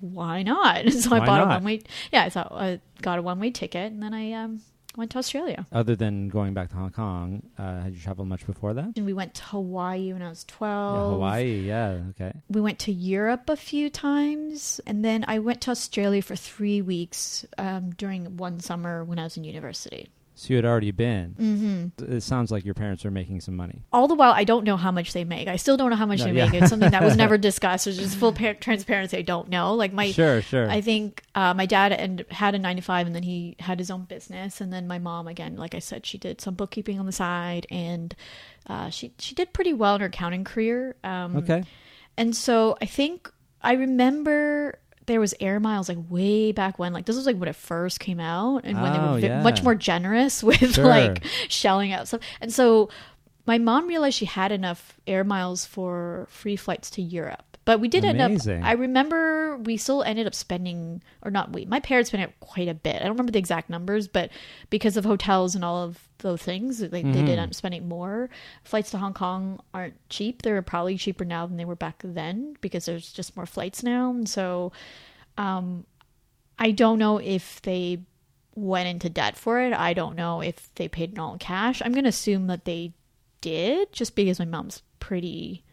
[0.00, 0.84] why not?
[0.98, 1.80] So I Why bought a one way.
[2.12, 4.60] Yeah, I thought I got a one way ticket, and then I um,
[4.96, 5.64] went to Australia.
[5.72, 8.92] Other than going back to Hong Kong, uh, had you traveled much before that?
[8.96, 11.12] And we went to Hawaii when I was Yeah, 12.
[11.12, 12.32] Hawaii, yeah, okay.
[12.48, 16.82] we went to Europe a few times, and then I went to Australia for three
[16.82, 20.08] weeks um, during one summer when I was in university.
[20.38, 21.34] So you had already been.
[21.36, 22.12] Mm-hmm.
[22.12, 23.82] It sounds like your parents are making some money.
[23.92, 25.48] All the while, I don't know how much they make.
[25.48, 26.48] I still don't know how much No, they yeah.
[26.48, 26.62] make.
[26.62, 27.88] It's something that was never discussed.
[27.88, 29.16] It's just full par- transparency.
[29.16, 29.74] I don't know.
[29.74, 30.70] Like my, sure, sure.
[30.70, 33.80] I think uh, my dad and had a nine to five, and then he had
[33.80, 34.60] his own business.
[34.60, 37.66] And then my mom, again, like I said, she did some bookkeeping on the side,
[37.68, 38.14] and
[38.68, 40.94] uh, she she did pretty well in her accounting career.
[41.02, 41.64] Um, okay.
[42.16, 43.28] And so I think
[43.60, 47.48] I remember there was air miles like way back when like this was like when
[47.48, 49.42] it first came out and when they Oh, were yeah.
[49.42, 50.84] much more generous with Sure.
[50.86, 52.20] like shelling out stuff.
[52.40, 52.88] And so
[53.46, 57.47] my mom realized she had enough air miles for free flights to Europe.
[57.68, 58.50] But we did Amazing.
[58.54, 62.22] end up I remember we still ended up spending or not we my parents spent
[62.22, 62.96] it quite a bit.
[62.96, 64.30] I don't remember the exact numbers, but
[64.70, 67.12] because of hotels and all of those things, they, they Mm-hmm.
[67.12, 68.30] did end up spending more.
[68.64, 70.40] Flights to Hong Kong aren't cheap.
[70.40, 74.12] They're probably cheaper now than they were back then because there's just more flights now.
[74.12, 74.72] And so
[75.36, 75.84] um,
[76.58, 77.98] I don't know if they
[78.54, 79.74] went into debt for it.
[79.74, 81.82] I don't know if they paid it all in cash.
[81.84, 82.94] I'm going to assume that they
[83.42, 85.64] did just because my mom's pretty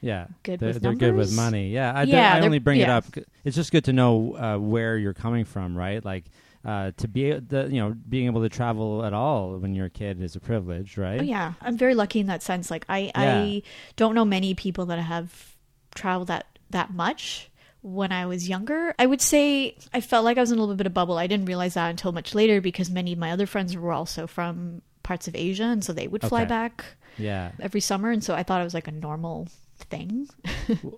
[0.00, 1.70] Yeah, Good they're, they're good with money.
[1.70, 3.04] Yeah, I, Yeah, I only bring it up.
[3.44, 6.04] It's just good to know uh, where you're coming from, right?
[6.04, 6.24] Like
[6.64, 9.90] uh, to be the you know being able to travel at all when you're a
[9.90, 11.20] kid is a privilege, right?
[11.20, 12.70] Oh yeah, I'm very lucky in that sense.
[12.70, 13.12] Like I, Yeah.
[13.14, 13.62] I
[13.96, 15.54] don't know many people that have
[15.94, 17.50] traveled that that much.
[17.80, 20.74] When I was younger, I would say I felt like I was in a little
[20.74, 21.16] bit of a bubble.
[21.16, 24.26] I didn't realize that until much later because many of my other friends were also
[24.26, 26.48] from parts of Asia, and so they would fly Okay.
[26.48, 26.84] back
[27.16, 27.52] Yeah.
[27.60, 29.46] every summer, and so I thought it was like a normal
[29.78, 30.28] thing.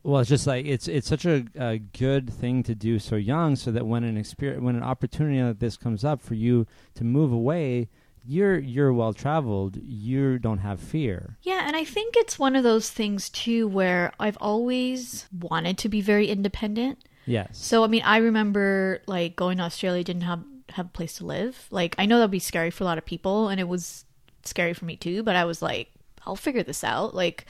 [0.03, 3.57] Well, it's just like it's it's such a, a good thing to do so young,
[3.57, 7.05] so that when an experience, when an opportunity like this comes up for you to
[7.05, 7.89] move away,
[8.25, 9.79] you're you're well traveled.
[9.83, 11.37] You don't have fear.
[11.43, 15.89] Yeah, and I think it's one of those things too where I've always wanted to
[15.89, 17.05] be very independent.
[17.27, 17.59] Yes.
[17.59, 21.27] So I mean, I remember like going to Australia, didn't have have a place to
[21.27, 21.67] live.
[21.71, 24.05] Like I know that'd be scary for a lot of people, and it was
[24.45, 25.23] scary for me too.
[25.23, 25.91] But I was like,
[26.27, 27.15] I'll figure this out.
[27.15, 27.47] Like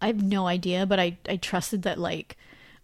[0.00, 2.36] I have no idea, but I I trusted that like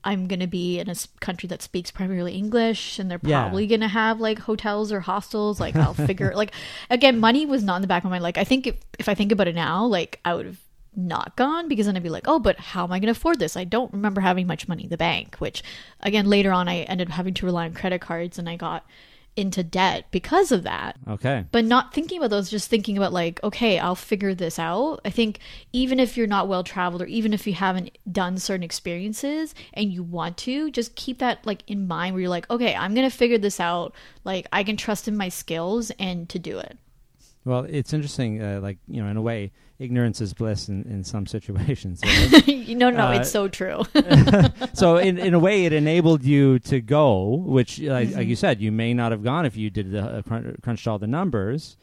[0.04, 3.42] I'm gonna be in a country that speaks primarily English, and they're Yeah.
[3.42, 5.58] probably gonna have like hotels or hostels.
[5.60, 6.32] Like I'll figure.
[6.34, 6.52] like
[6.90, 8.22] again, money was not in the back of my mind.
[8.22, 10.60] Like I think if if I think about it now, like I would have
[10.98, 13.38] not gone because then I'd be like, oh, but how am I going to afford
[13.38, 13.54] this?
[13.54, 15.62] I don't remember having much money in the bank, which
[16.00, 18.86] again, later on, I ended up having to rely on credit cards and I got
[19.36, 20.96] into debt because of that.
[21.06, 21.44] Okay.
[21.52, 25.00] But not thinking about those, just thinking about like, okay, I'll figure this out.
[25.04, 25.38] I think
[25.72, 29.92] even if you're not well traveled or even if you haven't done certain experiences and
[29.92, 33.08] you want to, just keep that like in mind where you're like, okay, I'm going
[33.08, 33.94] to figure this out.
[34.24, 36.78] Like I can trust in my skills and to do it.
[37.44, 38.42] Well, it's interesting.
[38.42, 42.00] Uh, like you know, in a way, ignorance is bliss in, in some situations.
[42.04, 42.68] right?
[42.68, 43.82] no, no, Uh, it's so true.
[44.74, 48.18] so in in a way, it enabled you to go, which, like, Mm-hmm.
[48.18, 50.86] like you said, you may not have gone if you did the uh, crun- crunched
[50.88, 51.76] all the numbers.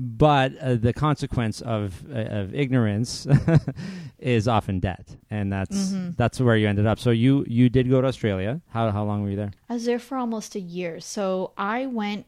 [0.00, 3.26] But uh, the consequence of uh, of ignorance
[4.18, 6.10] is often debt, and that's Mm-hmm.
[6.16, 6.98] that's where you ended up.
[7.00, 8.60] So you you did go to Australia.
[8.70, 9.50] How how long were you there?
[9.68, 11.00] I was there for almost a year.
[11.00, 12.26] So I went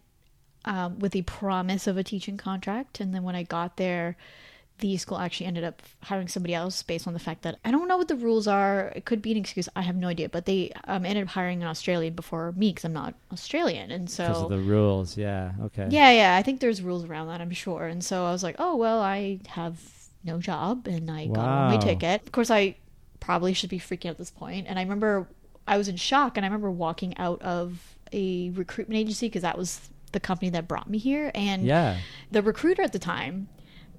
[0.64, 3.00] um, with the promise of a teaching contract.
[3.00, 4.16] And then when I got there,
[4.80, 7.88] the school actually ended up hiring somebody else based on the fact that I don't
[7.88, 8.92] know what the rules are.
[8.96, 9.68] It could be an excuse.
[9.76, 10.28] I have no idea.
[10.28, 13.90] But they um, ended up hiring an Australian before me because I'm not Australian.
[13.90, 15.52] And so Because of the rules, yeah.
[15.62, 15.86] Okay.
[15.90, 16.36] Yeah, yeah.
[16.36, 17.86] I think there's rules around that, I'm sure.
[17.86, 19.78] And so I was like, oh, well, I have
[20.24, 22.22] no job and I got my ticket.
[22.22, 22.76] Of course, I
[23.20, 24.66] probably should be freaking out at this point.
[24.68, 25.28] And I remember
[25.66, 29.56] I was in shock, and I remember walking out of a recruitment agency because that
[29.56, 31.98] was the company that brought me here, and Yeah.
[32.32, 33.48] the recruiter at the time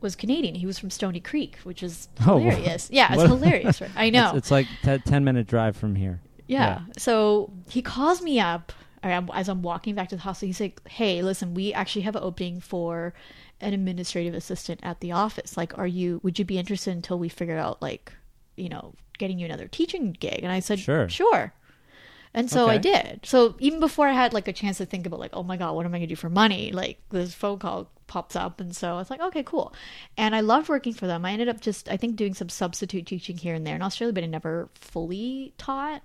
[0.01, 0.55] was Canadian.
[0.55, 2.89] He was from Stoney Creek, which is Oh, hilarious.
[2.91, 3.81] Yeah, it's hilarious.
[3.81, 3.91] Right?
[3.95, 4.29] I know.
[4.29, 6.21] It's, it's like a 10 minute drive from here.
[6.47, 6.81] Yeah.
[6.97, 10.47] So he calls me up as I'm walking back to the hostel.
[10.47, 13.13] He's like, "Hey, listen, we actually have an opening for
[13.61, 15.55] an administrative assistant at the office.
[15.55, 16.19] Like, are you?
[16.23, 18.11] Would you be interested until we figure out, like,
[18.57, 21.07] you know, getting you another teaching gig?" And I said, Sure.
[21.09, 21.53] sure."
[22.33, 23.25] And so I did.
[23.25, 25.73] So even before I had like a chance to think about like, oh my god,
[25.75, 26.71] what am I gonna do for money?
[26.71, 29.73] Like this phone call pops up, and so I was like, okay, cool.
[30.17, 31.23] And I loved working for them.
[31.23, 34.11] I ended up just I think doing some substitute teaching here and there in Australia,
[34.11, 36.03] but I never fully taught.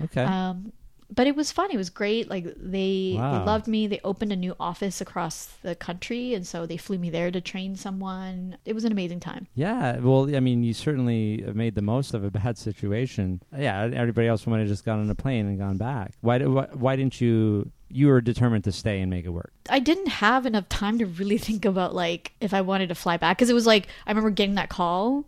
[0.00, 0.24] Okay.
[0.24, 0.72] Um,
[1.14, 1.70] but it was fun.
[1.70, 2.28] It was great.
[2.28, 3.86] Like they they loved me.
[3.86, 7.40] They opened a new office across the country, and so they flew me there to
[7.40, 8.56] train someone.
[8.64, 9.46] It was an amazing time.
[9.54, 9.98] yeah.
[9.98, 13.40] Well, I mean, you certainly made the most of a bad situation.
[13.56, 13.90] Yeah.
[13.92, 16.12] Everybody else might have just got on a plane and gone back.
[16.20, 17.70] Why, why, why didn't you?
[17.90, 19.52] You were determined to stay and make it work.
[19.70, 23.16] I didn't have enough time to really think about like if I wanted to fly
[23.18, 25.24] back because it was like I remember getting that call.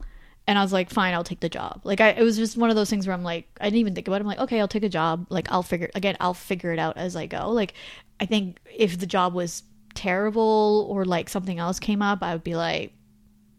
[0.48, 1.80] And I was like, fine, I'll take the job.
[1.82, 3.94] Like, I, it was just one of those things where I'm like, I didn't even
[3.94, 4.20] think about it.
[4.20, 5.26] I'm like, okay, I'll take a job.
[5.28, 7.50] Like, I'll figure, again, I'll figure it out as I go.
[7.50, 7.74] Like,
[8.20, 12.44] I think if the job was terrible or like something else came up, I would
[12.44, 12.92] be like,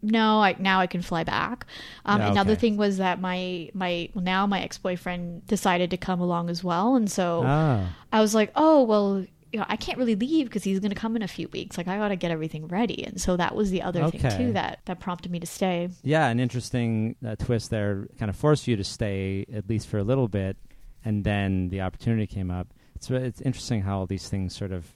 [0.00, 1.66] no, I, now I can fly back.
[2.06, 6.20] Um, Yeah, Another thing was that my, my, well, now my ex-boyfriend decided to come
[6.20, 6.94] along as well.
[6.94, 7.94] And so Ah.
[8.12, 10.96] I was like, oh, well, you know, I can't really leave because he's going to
[10.96, 11.78] come in a few weeks.
[11.78, 13.04] Like, I got to get everything ready.
[13.04, 14.18] And so that was the other Okay.
[14.18, 15.88] thing, too, that, that prompted me to stay.
[16.02, 19.98] Yeah, an interesting uh, twist there kind of forced you to stay at least for
[19.98, 20.56] a little bit,
[21.04, 22.68] and then the opportunity came up.
[22.96, 24.86] It's it's interesting how all these things sort of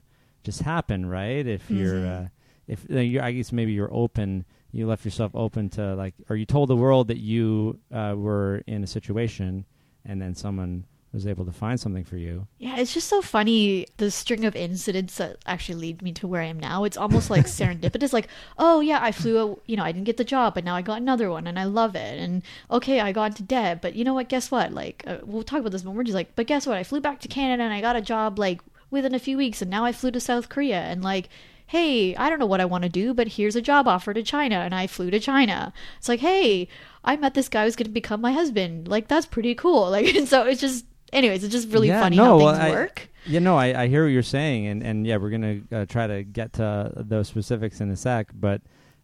[0.45, 1.47] just happen, right?
[1.47, 2.25] If you're, Mhm.
[2.25, 2.29] uh,
[2.67, 6.37] if uh, you're, I guess maybe you're open, you left yourself open to like, or
[6.37, 9.65] you told the world that you uh, were in a situation,
[10.05, 12.47] and then someone was able to find something for you.
[12.59, 16.41] Yeah, it's just so funny the string of incidents that actually lead me to where
[16.41, 16.85] I am now.
[16.85, 18.13] It's almost like serendipitous.
[18.13, 19.39] Like, oh yeah, I flew.
[19.39, 21.59] A, you know, I didn't get the job, but now I got another one, and
[21.59, 22.19] I love it.
[22.19, 24.29] And okay, I got into debt, but you know what?
[24.31, 24.73] Guess what?
[24.73, 26.79] Like, uh, we'll talk about this, but we're just like, but guess what?
[26.79, 29.61] I flew back to Canada, and I got a job like within a few weeks,
[29.61, 31.29] and now I flew to South Korea, and like.
[31.67, 34.23] Hey, I don't know what I want to do, but here's a job offer to
[34.23, 35.73] China, and I flew to China.
[35.97, 36.69] It's like, hey,
[37.03, 38.89] I met this guy who's going to become my husband.
[38.89, 39.89] Like, that's pretty cool.
[39.91, 43.09] Like, so it's just, anyways, it's just really Yeah, funny no, how things I- work.
[43.25, 46.09] Yeah, no, I, I hear what you're saying, and, and yeah, we're gonna uh, try
[46.09, 48.31] to get to those specifics in a sec.
[48.35, 48.63] But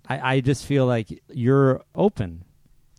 [0.09, 2.45] I, I just feel like you're open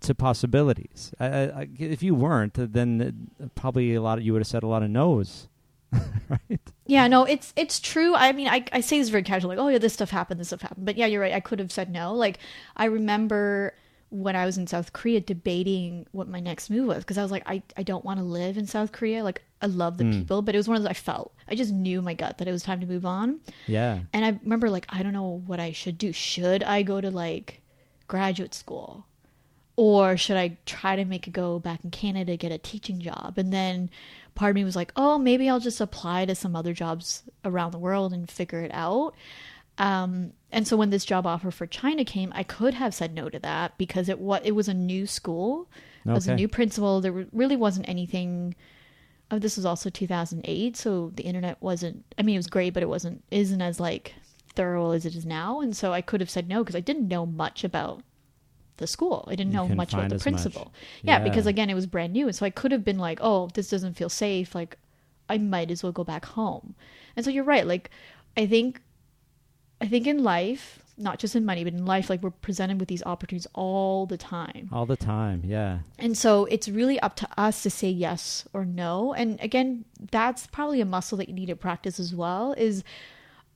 [0.02, 1.14] to possibilities.
[1.20, 4.68] I, I, if you weren't, then probably a lot of you would have said a
[4.68, 5.50] lot of no's,
[6.30, 6.62] right?
[6.86, 8.16] Yeah, no, it's it's true.
[8.16, 10.48] I mean, I I say this very casually, like, oh yeah, this stuff happened, this
[10.48, 10.86] stuff happened.
[10.86, 11.34] But yeah, you're right.
[11.34, 12.14] I could have said no.
[12.14, 12.40] Like,
[12.78, 13.74] I remember
[14.12, 17.32] when I was in South Korea debating what my next move was because I was
[17.32, 19.24] like, I I don't want to live in South Korea.
[19.24, 20.14] Like, I love the Mm.
[20.14, 21.34] people, but it was one of those I felt.
[21.48, 23.40] I just knew my gut that it was time to move on.
[23.68, 26.12] Yeah, And I remember like I don't know what I should do.
[26.14, 27.62] Should I go to like
[28.08, 29.06] graduate school?
[29.76, 33.36] Or should I try to make a go back in Canada get a teaching job?
[33.38, 33.90] And then
[34.36, 37.72] part of me was like, oh, maybe I'll just apply to some other jobs around
[37.72, 39.14] the world and figure it out.
[39.80, 43.30] Um, and so when this job offer for China came, I could have said no
[43.30, 45.70] to that because it was it was a new school,
[46.06, 47.02] it was a new principal.
[47.02, 48.56] There really wasn't anything.
[49.32, 52.04] Oh, this was also 2008, so the internet wasn't.
[52.18, 54.16] I mean, it was great, but it wasn't isn't as like
[54.56, 55.62] thorough as it is now.
[55.62, 58.02] And so I could have said no because I didn't know much about
[58.78, 59.26] the school.
[59.28, 60.74] I didn't You know much about the principal.
[61.04, 61.24] Yeah, Yeah.
[61.24, 63.70] because again, it was brand new, and so I could have been like, "Oh, this
[63.70, 64.78] doesn't feel safe." Like,
[65.30, 66.76] I might as well go back home.
[67.16, 67.68] And so you're right.
[67.68, 67.92] Like,
[68.36, 68.82] I think,
[69.82, 72.90] I think in life, not just in money, but in life, like we're presented with
[72.90, 74.70] these opportunities all the time.
[74.72, 75.42] all the time.
[75.46, 79.14] Yeah, And so it's really up to us to say yes or no.
[79.14, 82.54] And again, that's probably a muscle that you need to practice as well.
[82.58, 82.84] Is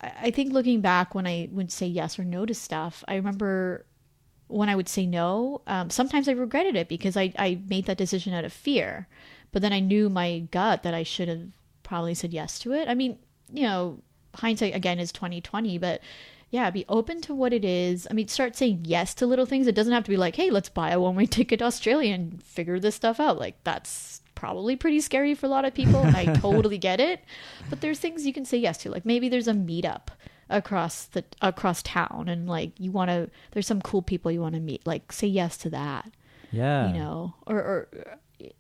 [0.02, 3.86] I think looking back when I would say yes or no to stuff, I remember
[4.48, 7.98] when I would say no, um, sometimes I regretted it because I, I made that
[7.98, 9.08] decision out of fear.
[9.52, 11.48] But then I knew my gut that I should have
[11.84, 12.88] probably said yes to it.
[12.88, 13.18] I mean,
[13.52, 14.00] you know,
[14.36, 16.02] hindsight again is twenty twenty, but
[16.54, 18.08] yeah, be open to what it is.
[18.12, 19.66] I mean, start saying yes to little things.
[19.66, 22.14] It doesn't have to be like, hey, let's buy a one way ticket to Australia
[22.14, 23.40] and figure this stuff out.
[23.40, 26.04] Like that's probably pretty scary for a lot of people.
[26.04, 27.24] I totally get it.
[27.72, 28.92] But there's things you can say yes to.
[28.92, 30.10] Like maybe there's a meetup
[30.50, 34.54] across the across town and like you want to there's some cool people you want
[34.54, 36.12] to meet like say yes to that
[36.52, 36.88] yeah.
[36.88, 37.88] you know or, or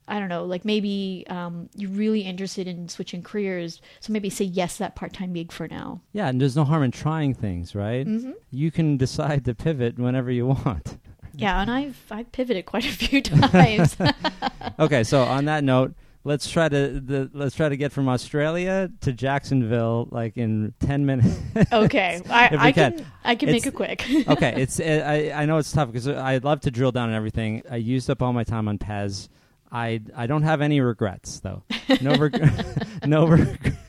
[0.07, 4.45] i don't know like maybe um, you're really interested in switching careers so maybe say
[4.45, 7.75] yes to that part-time gig for now Yeah, and there's no harm in trying things,
[7.75, 8.05] right?
[8.05, 8.31] mm-hmm.
[8.51, 10.97] You can decide to pivot whenever you want.
[11.35, 13.97] Yeah, and I've I've pivoted quite a few times.
[14.79, 18.89] okay, so on that note, let's try to the, let's try to get from Australia
[19.01, 21.35] to Jacksonville like in ten minutes.
[21.71, 22.97] okay, I, I can.
[22.97, 24.05] can I can make it quick.
[24.27, 27.15] okay, it's uh, I I know it's tough because I'd love to drill down on
[27.15, 27.63] everything.
[27.69, 29.27] I used up all my time on Pez.
[29.73, 31.63] I I don't have any regrets though.
[31.99, 32.53] No reg-
[33.05, 33.25] no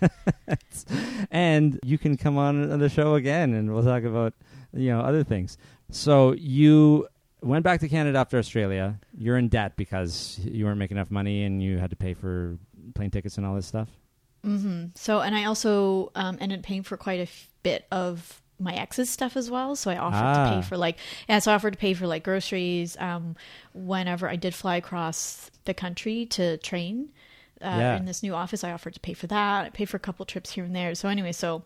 [0.08, 0.84] regrets.
[1.30, 4.32] And you can come on the show again, and we'll talk about
[4.72, 5.58] you know other things.
[5.90, 7.06] So you
[7.42, 8.98] went back to Canada after Australia.
[9.16, 12.56] You're in debt because you weren't making enough money, and you had to pay for
[12.94, 13.88] plane tickets and all this stuff.
[14.42, 18.40] hmm So, and I also um, ended up paying for quite a f- bit of
[18.58, 19.74] my ex's stuff as well.
[19.76, 20.54] So I offered to Ah.
[20.60, 20.96] pay for like,
[21.28, 23.36] yeah, so I offered to pay for like groceries um,
[23.72, 27.10] whenever I did fly across the country to train
[27.60, 27.96] uh, Yeah.
[27.96, 28.62] in this new office.
[28.62, 29.66] I offered to pay for that.
[29.66, 30.94] I paid for a couple trips here and there.
[30.94, 31.64] So anyway, so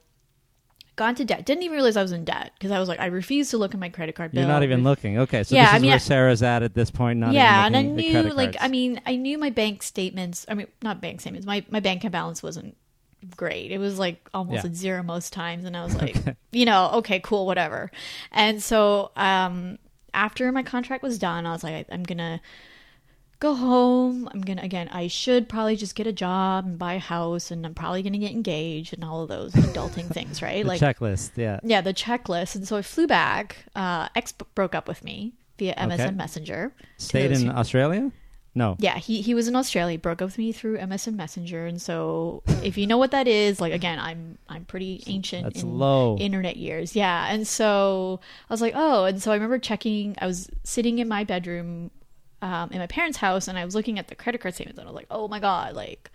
[0.96, 1.44] got into debt.
[1.46, 3.74] Didn't even realize I was in debt because I was like, I refuse to look
[3.74, 4.42] at my credit card bill.
[4.42, 5.18] You're not even looking.
[5.18, 7.18] Okay, so Yeah, this I is mean, where Sarah's at at this point.
[7.20, 8.56] Not yeah, even and I looking at the knew like.
[8.60, 10.46] I mean I knew my bank statements.
[10.48, 11.46] I mean not bank statements.
[11.46, 12.76] My my bank account balance wasn't
[13.36, 13.70] great.
[13.72, 14.70] It was like almost Yeah.
[14.70, 16.16] at zero most times, and I was like,
[16.52, 17.90] you know, okay, cool, whatever.
[18.32, 19.78] And so um,
[20.14, 22.40] after my contract was done, I was like, I'm gonna
[23.40, 24.28] go home.
[24.32, 24.88] I'm gonna again.
[24.88, 28.18] I should probably just get a job and buy a house, and I'm probably gonna
[28.18, 30.64] get engaged and all of those adulting things, right?
[30.66, 31.32] like checklist.
[31.36, 31.60] Yeah.
[31.62, 32.54] yeah, the checklist.
[32.56, 33.64] And so I flew back.
[33.74, 36.10] Uh, ex broke up with me via MSN Okay.
[36.12, 36.72] Messenger.
[36.96, 38.10] Stayed in who- Australia?
[38.58, 38.76] No.
[38.80, 39.96] Yeah, he he was in Australia.
[39.98, 43.60] Broke up with me through MSN Messenger, and so if you know what that is,
[43.60, 46.16] like again, I'm I'm pretty ancient That's in low.
[46.18, 46.96] internet years.
[46.96, 48.18] Yeah, and so
[48.50, 50.16] I was like, oh, and so I remember checking.
[50.20, 51.92] I was sitting in my bedroom,
[52.42, 54.88] um, in my parents' house, and I was looking at the credit card statements, and
[54.88, 56.10] I was like, oh my god, like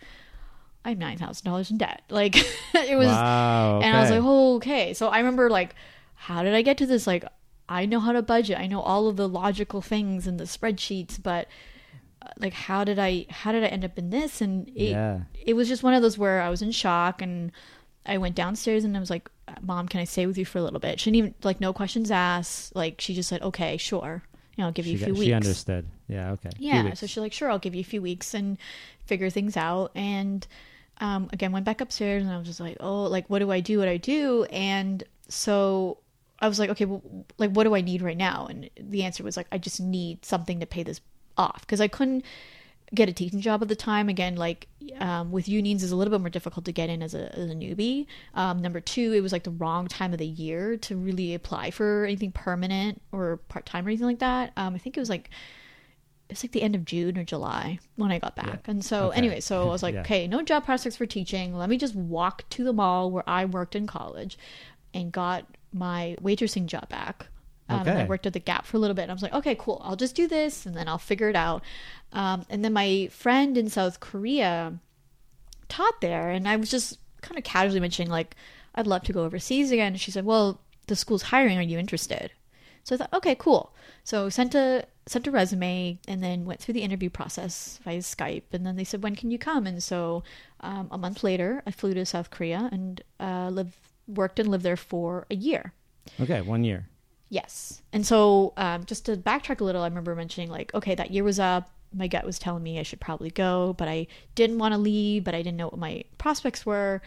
[0.83, 2.01] I have nine thousand dollars in debt.
[2.09, 3.79] Like it was, wow.
[3.81, 4.93] and I was like, oh, okay.
[4.93, 5.75] So I remember like,
[6.15, 7.07] how did I get to this?
[7.07, 7.23] Like,
[7.69, 8.59] I know how to budget.
[8.59, 11.47] I know all of the logical things and the spreadsheets, but
[12.37, 14.41] like, how did I how did I end up in this?
[14.41, 15.21] And it yeah.
[15.45, 17.51] it was just one of those where I was in shock and
[18.05, 19.29] I went downstairs and I was like,
[19.61, 21.73] "Mom, can I stay with you for a little bit?" She didn't even like no
[21.73, 22.75] questions asked.
[22.75, 24.23] Like she just said, "Okay, sure."
[24.55, 25.25] You know, I'll give you a few got- weeks.
[25.25, 25.85] she understood.
[26.07, 26.31] Yeah.
[26.33, 26.49] Okay.
[26.59, 28.57] Yeah, so she's like, sure, I'll give you a few weeks and
[29.05, 29.91] figure things out.
[29.95, 30.45] And
[30.99, 33.61] um, again, went back upstairs and I was just like, oh, like, what do I
[33.61, 33.79] do?
[33.79, 34.43] What do I do?
[34.51, 35.97] And so
[36.39, 37.01] I was like, okay, well,
[37.39, 38.47] like, what do I need right now?
[38.47, 41.01] And the answer was like, I just need something to pay this
[41.37, 42.23] off because I couldn't
[42.93, 44.07] get a teaching job at the time.
[44.09, 44.67] Again, like
[44.99, 47.49] um, with unions, is a little bit more difficult to get in as a, as
[47.49, 48.05] a newbie.
[48.35, 51.71] Um, number two, it was like the wrong time of the year to really apply
[51.71, 54.51] for anything permanent or part time or anything like that.
[54.57, 55.29] Um, I think it was like
[56.29, 58.67] it was like the end of June or July when I got back.
[58.67, 59.17] And so Okay.
[59.17, 60.01] anyway, so I was like, Yeah.
[60.01, 61.55] okay, no job prospects for teaching.
[61.55, 64.37] Let me just walk to the mall where I worked in college
[64.93, 67.27] and got my waitressing job back.
[67.69, 69.03] Um, And I worked at the Gap for a little bit.
[69.03, 69.81] And I was like, okay, cool.
[69.83, 71.63] I'll just do this and then I'll figure it out.
[72.11, 74.79] Um, and then my friend in South Korea
[75.69, 76.29] taught there.
[76.29, 78.35] And I was just kind of casually mentioning, like,
[78.75, 79.93] I'd love to go overseas again.
[79.93, 81.57] And she said, well, the school's hiring.
[81.57, 82.31] Are you interested?
[82.83, 83.73] So I thought, okay, cool.
[84.03, 88.43] So sent a sent a resume and then went through the interview process via Skype.
[88.51, 89.67] And then they said, when can you come?
[89.67, 90.23] And so
[90.61, 93.75] um, a month later, I flew to South Korea and uh, lived,
[94.07, 95.73] worked and lived there for a year.
[96.19, 96.41] Okay.
[96.41, 96.87] One year.
[97.33, 97.81] Yes.
[97.91, 101.23] And so um, just to backtrack a little, I remember mentioning like, okay, that year
[101.23, 101.69] was up.
[101.91, 104.05] My gut was telling me I should probably go, but I
[104.35, 107.01] didn't want to leave, but I didn't know what my prospects were.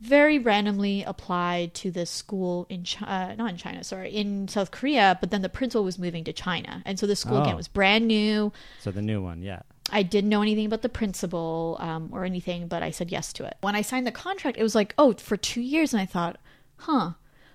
[0.00, 4.70] Very randomly applied to this school in China, uh, not in China, sorry, in South
[4.70, 6.82] Korea, but then the principal was moving to China.
[6.84, 7.42] And so the school Oh.
[7.42, 8.52] again was brand new.
[8.80, 9.42] So the new one.
[9.42, 9.62] Yeah.
[9.90, 13.44] I didn't know anything about the principal um, or anything, but I said yes to
[13.44, 13.56] it.
[13.62, 15.92] When I signed the contract, it was like, oh, for two years.
[15.92, 16.36] And I thought,
[16.78, 17.10] huh,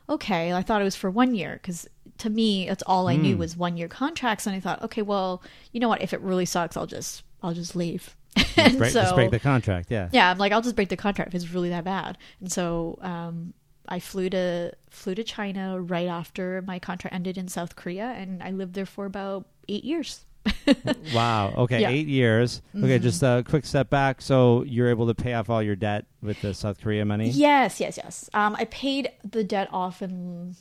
[0.08, 0.54] okay.
[0.54, 1.88] I thought it was for one year because
[2.20, 3.40] to me, that's all I knew Hmm.
[3.40, 4.48] was one year contracts.
[4.48, 5.42] And I thought, okay, well,
[5.72, 6.02] you know what?
[6.02, 8.16] If it really sucks, I'll just, I'll just leave.
[8.58, 9.90] and Break, so, just break the contract.
[9.90, 10.10] Yeah.
[10.12, 12.18] yeah, I'm like, I'll just break the contract if it's really that bad.
[12.40, 13.54] And so, um,
[13.90, 18.44] I flew to flew to China right after my contract ended in South Korea, and
[18.44, 20.26] I lived there for about eight years.
[21.14, 21.54] Wow.
[21.58, 21.82] Okay.
[21.82, 21.88] Yeah.
[21.88, 21.96] Mm-hmm.
[21.96, 22.62] Eight years.
[22.78, 23.00] Okay.
[23.00, 24.22] Just a quick step back.
[24.22, 27.30] So you're able to pay off all your debt with the South Korea money.
[27.30, 28.30] Yes, yes, yes.
[28.34, 30.56] Um, I paid the debt off in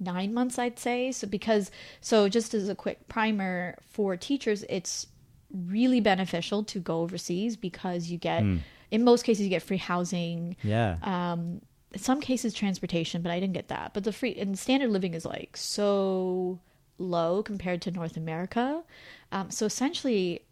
[0.00, 1.12] nine months, I'd say.
[1.12, 1.70] So because
[2.00, 5.06] so just as a quick primer for teachers, it's
[5.52, 8.42] really beneficial to go overseas because you get
[8.90, 10.56] in most cases you get free housing.
[10.62, 10.96] Yeah.
[11.02, 11.60] Um,
[11.92, 13.94] in some cases transportation, but I didn't get that.
[13.94, 16.60] But the free and standard living is like so
[16.98, 18.82] low compared to North America.
[19.32, 20.42] Um, so essentially,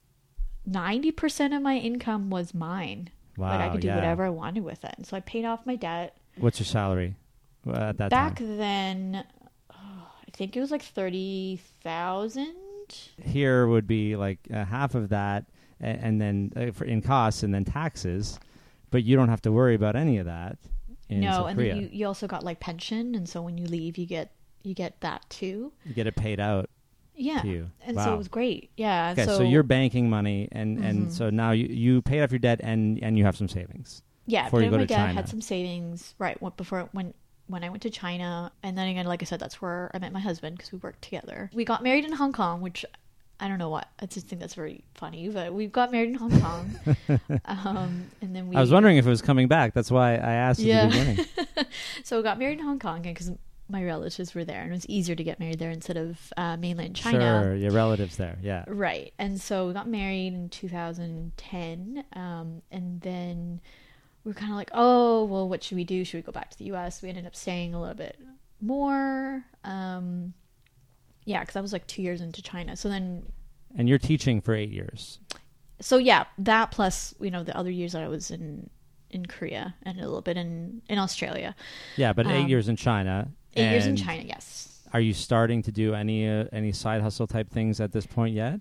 [0.66, 3.11] ninety percent of my income was mine.
[3.36, 3.94] Wow, like I could do yeah.
[3.94, 4.94] whatever I wanted with it.
[4.96, 6.16] And so I paid off my debt.
[6.38, 7.14] What's your salary
[7.66, 8.57] uh, at that Back time?
[8.57, 9.24] then,
[10.29, 12.55] I think it was like thirty thousand
[13.22, 15.47] Here would be like uh, half of that,
[15.81, 18.39] a- and then uh, for in costs and then taxes,
[18.91, 20.59] but you don't have to worry about any of that.
[21.09, 21.74] In no, South and Korea.
[21.74, 24.31] then you, you also got like pension, and so when you leave, you get
[24.62, 25.72] you get that too.
[25.85, 26.68] You get it paid out
[27.16, 27.70] Yeah, to you.
[27.87, 28.05] and wow.
[28.05, 28.70] so it was great.
[28.76, 31.12] Yeah, okay, so, so, you're banking money, and and Mhm.
[31.12, 34.03] so now you you paid off your debt, and and you have some savings.
[34.26, 34.45] yeah.
[34.45, 35.12] before you go my to dad China.
[35.14, 37.14] had some savings right before when
[37.49, 40.12] when I went to China, and then again, like I said, that's where I met
[40.12, 41.51] my husband because we worked together.
[41.53, 42.84] We got married in Hong Kong, which
[43.40, 43.88] I don't know what.
[44.01, 46.78] I just think that's very funny, but we got married in Hong Kong,
[47.44, 48.57] um, and then we.
[48.57, 49.74] I was wondering if it was coming back.
[49.74, 50.82] That's why I asked Yeah.
[50.84, 51.26] at the beginning.
[52.05, 53.30] So we got married in Hong Kong because
[53.70, 56.57] my relatives were there, and it was easier to get married there instead of uh,
[56.57, 57.42] mainland China.
[57.44, 58.38] Sure, your relatives there.
[58.42, 58.64] Yeah.
[58.66, 59.12] Right.
[59.18, 62.05] And so we got married in 2010.
[62.14, 63.61] Um, and then
[64.29, 66.05] we were kind of like, oh, well, what should we do?
[66.05, 67.01] Should we go back to the US?
[67.01, 68.18] We ended up staying a little bit
[68.61, 69.43] more.
[69.64, 70.35] Um,
[71.24, 72.76] yeah, because I was like two years into China.
[72.76, 73.22] So then,
[73.74, 75.18] And you're teaching for eight years.
[75.81, 78.68] so yeah, that plus, you know, the other years that I was in
[79.11, 81.57] in Korea and a little bit in, in Australia.
[81.97, 83.31] Yeah, but eight Um, years in China.
[83.57, 84.83] Eight years in China, yes.
[84.93, 88.35] Are you starting to do any uh, any side hustle type things at this point
[88.35, 88.61] yet?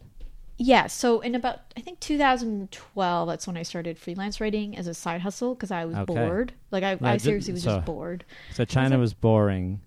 [0.60, 4.94] Yeah, so in about I think 2012, that's when I started freelance writing as a
[4.94, 6.06] side hustle because I was Okay.
[6.16, 6.54] bored.
[6.72, 8.26] Like I, Yeah, I seriously was so- just bored.
[8.54, 9.82] So China was boring.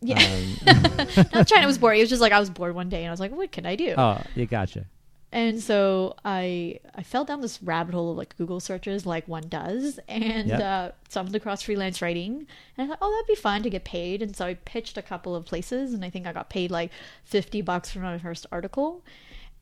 [0.00, 0.18] Yeah,
[0.66, 0.86] Um,
[1.32, 2.00] not China was boring.
[2.00, 3.66] It was just like I was bored one day and I was like, what can
[3.66, 3.94] I do?
[3.98, 4.86] oh, you gotcha.
[5.34, 9.48] And so I I fell down this rabbit hole of like Google searches, like one
[9.48, 10.60] does, and Yep.
[10.60, 12.46] uh, stumbled across freelance writing.
[12.76, 14.20] And I thought, oh, that'd be fun to get paid.
[14.22, 16.90] And so I pitched a couple of places, and I think I got paid like
[17.24, 19.02] fifty bucks for my first article,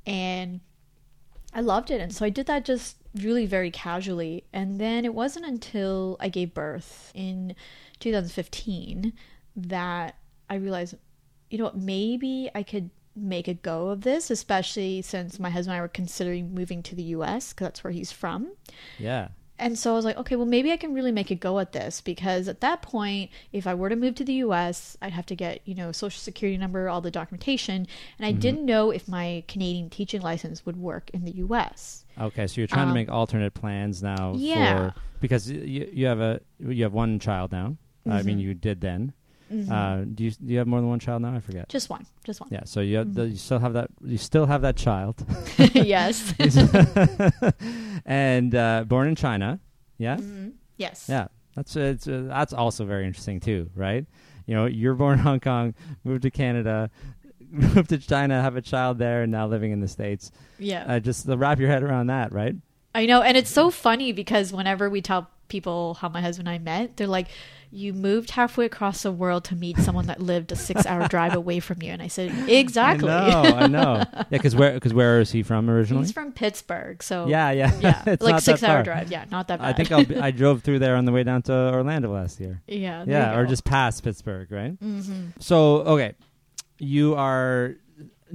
[0.06, 0.60] and
[1.52, 2.00] I loved it.
[2.00, 4.44] And so I did that just really very casually.
[4.52, 7.54] And then it wasn't until I gave birth in
[8.00, 9.12] 2015
[9.56, 10.16] that
[10.48, 10.94] I realized,
[11.50, 15.74] you know what, maybe I could make a go of this, especially since my husband
[15.74, 18.52] and I were considering moving to the US because that's where he's from.
[18.98, 19.28] Yeah.
[19.60, 21.72] And so I was like, okay, well, maybe I can really make a go at
[21.72, 25.26] this because at that point, if I were to move to the US, I'd have
[25.26, 27.86] to get, you know, social security number, all the documentation.
[28.18, 32.06] And I didn't know if my Canadian teaching license would work in the US.
[32.18, 34.88] Okay, so you're trying to Um, make alternate plans now Yeah.
[34.92, 37.76] for because you you have a you have one child now.
[38.08, 38.42] I mean, Mhm.
[38.42, 39.12] you did then.
[39.52, 39.68] Mhm.
[39.70, 41.34] Uh, do you do you have more than one child now?
[41.34, 41.68] I forget.
[41.68, 42.48] just one, just one.
[42.52, 43.14] Yeah, so you have Mhm.
[43.14, 45.24] the, you still have that you still have that child,
[45.74, 46.32] yes.
[48.06, 49.60] and uh, born in China.
[49.98, 50.52] Yeah, Mhm.
[50.76, 51.06] Yes.
[51.08, 51.28] yeah.
[51.54, 54.06] That's it's uh, that's also very interesting too, right?
[54.46, 55.74] You know, you're born in Hong Kong,
[56.04, 56.90] moved to Canada,
[57.50, 60.30] moved to China, have a child there, and now living in the states.
[60.58, 60.84] Yeah.
[60.86, 62.54] Uh, just wrap your head around that, right?
[62.94, 66.54] I know, and it's so funny because whenever we tell people how my husband and
[66.54, 67.28] I met, they're like,
[67.70, 71.60] "You moved halfway across the world to meet someone that lived a six-hour drive away
[71.60, 74.04] from you." And I said, "Exactly." I know, I know.
[74.14, 76.04] Yeah, because where because where is he from originally?
[76.04, 78.82] He's from Pittsburgh, so yeah, yeah, yeah, like six-hour far.
[78.82, 79.10] drive.
[79.10, 79.68] Yeah, not that bad.
[79.68, 82.38] I think I'll be, I drove through there on the way down to Orlando last
[82.40, 82.60] year.
[82.66, 84.72] yeah, Yeah, or just past Pittsburgh, right?
[84.72, 86.14] hmm So okay,
[86.78, 87.74] you are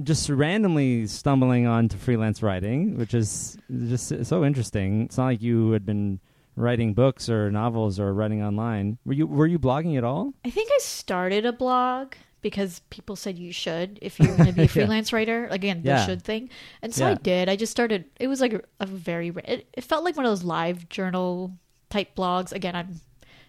[0.02, 3.56] just randomly stumbling onto freelance writing, which is
[3.88, 5.02] just so interesting.
[5.02, 6.20] It's not like you had been
[6.56, 8.98] writing books or novels or writing online.
[9.04, 10.32] Were you were you blogging at all?
[10.44, 14.52] I think I started a blog because people said you should if you're going to
[14.52, 14.68] be a Yeah.
[14.72, 15.46] freelance writer.
[15.50, 16.06] Again, the Yeah.
[16.06, 16.48] should thing.
[16.82, 17.48] And so I did.
[17.48, 18.04] I just started.
[18.20, 19.28] It was like a, a very.
[19.44, 21.52] It, it felt like one of those live journal
[21.90, 22.52] type blogs.
[22.52, 23.00] Again, I'm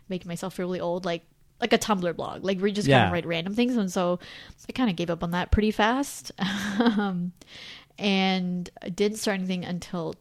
[0.10, 1.06] making myself feel really old.
[1.06, 1.24] Like
[1.62, 2.44] like a Tumblr blog.
[2.44, 3.08] Like we just kind Yeah.
[3.08, 4.20] of write random things, and so
[4.68, 6.32] I kind of gave up on that pretty fast.
[6.80, 7.32] um,
[7.98, 10.14] and I didn't start anything until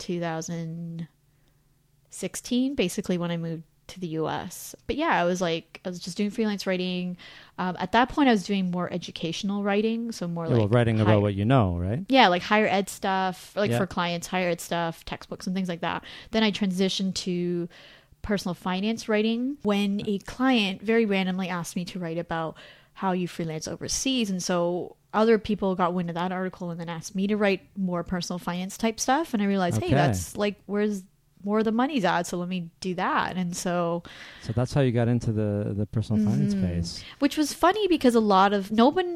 [2.21, 4.75] 2016, basically when I moved to the US.
[4.89, 7.17] But yeah, I was like, I was just doing freelance writing.
[7.59, 11.01] Um, at that point, I was doing more educational writing, so more well, like writing
[11.01, 12.05] about what you know, right?
[12.09, 13.79] yeah, like higher ed stuff, like Yeah.
[13.79, 16.03] for clients, higher ed stuff, textbooks and things like that.
[16.33, 17.69] Then I transitioned to
[18.23, 22.57] personal finance writing when a client very randomly asked me to write about
[22.95, 24.31] how you freelance overseas.
[24.31, 27.63] And so other people got wind of that article and then asked me to write
[27.77, 29.33] more personal finance type stuff.
[29.33, 29.89] And I realized, Okay.
[29.91, 31.05] hey, that's like where's
[31.49, 32.27] more the money's at.
[32.27, 33.37] So let me do that.
[33.41, 34.03] And so
[34.47, 36.61] So that's how you got into the the personal finance Mhm.
[36.63, 36.91] space.
[37.25, 39.11] which was funny because a lot of no one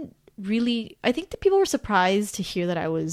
[0.52, 3.12] really i think that people were surprised to hear that i was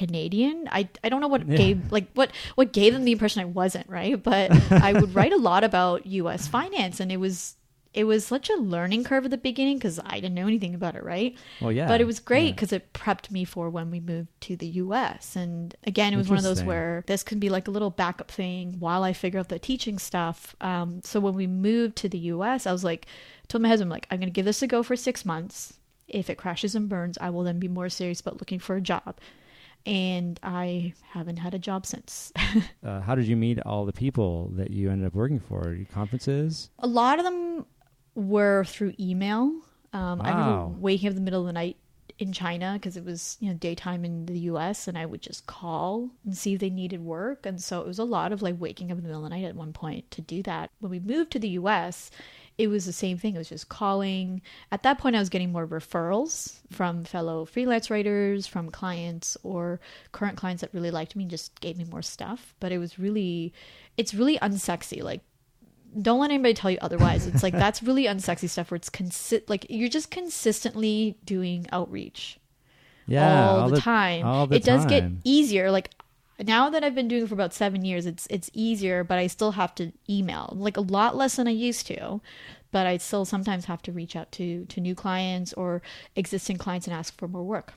[0.00, 1.56] canadian i i don't know what Yeah.
[1.62, 4.50] gave like what what gave them the impression i wasn't right but
[4.88, 7.56] i would write a lot about us finance and it was
[7.96, 10.94] it was such a learning curve at the beginning because i didn't know anything about
[10.94, 12.52] it right Well, yeah, but it was great Yeah.
[12.52, 15.34] because it prepped me for when we moved to the US.
[15.34, 18.30] And again, it was one of those where this can be like a little backup
[18.30, 20.54] thing while I figure out the teaching stuff.
[20.60, 23.06] Um, so when we moved to the US, I was like,
[23.48, 25.78] told my husband, like, I'm going to give this a go for six months.
[26.06, 28.80] If it crashes and burns, I will then be more serious about looking for a
[28.80, 29.16] job.
[29.84, 32.32] And I haven't had a job since.
[32.84, 35.76] Uh, how did you meet all the people that you ended up working for?
[35.92, 36.70] Conferences?
[36.78, 37.66] a lot of them
[38.16, 39.52] were through email.
[39.92, 40.38] Um, I Wow.
[40.38, 41.76] remember waking up in the middle of the night
[42.18, 44.88] in China because it was you know daytime in the U.S.
[44.88, 47.44] and I would just call and see if they needed work.
[47.46, 49.36] And so it was a lot of like waking up in the middle of the
[49.36, 50.70] night at one point to do that.
[50.80, 52.10] When we moved to the U.S.,
[52.58, 53.34] it was the same thing.
[53.34, 54.40] It was just calling.
[54.72, 59.78] At that point, I was getting more referrals from fellow freelance writers, from clients, or
[60.12, 62.54] current clients that really liked me and just gave me more stuff.
[62.60, 63.52] But it was really,
[63.98, 65.02] it's really unsexy.
[65.02, 65.20] Like
[66.00, 67.26] don't let anybody tell you otherwise.
[67.26, 72.38] It's like that's really unsexy stuff where it's consi- like you're just consistently doing outreach
[73.06, 74.24] Yeah, all, the, time.
[74.26, 75.70] all the it does get easier.
[75.70, 75.90] Like
[76.44, 79.26] now that I've been doing it for about seven years, it's it's easier, but I
[79.26, 82.20] still have to email like a lot less than I used to.
[82.72, 85.80] But I still sometimes have to reach out to to new clients or
[86.14, 87.72] existing clients and ask for more work.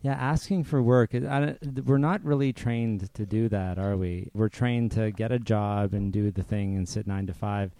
[0.00, 1.14] Yeah, asking for work.
[1.14, 4.30] I, we're not really trained to do that, are we?
[4.32, 7.72] We're trained to get a job and do the thing and sit nine to five,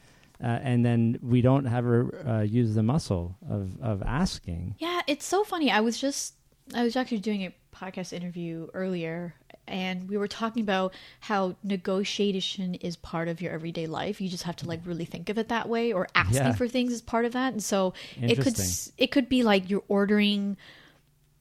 [0.43, 4.75] uh, and then we don't ever uh, use the muscle of of asking.
[4.79, 5.71] Yeah, it's so funny.
[5.71, 6.35] I was just
[6.75, 9.35] I was actually doing a podcast interview earlier
[9.69, 14.21] and we were talking about how negotiation is part of your everyday life.
[14.21, 16.53] You just have to like really think of it that way or asking Yeah.
[16.55, 17.53] for things is part of that.
[17.53, 18.59] And so it could
[18.97, 20.57] it could be like you're ordering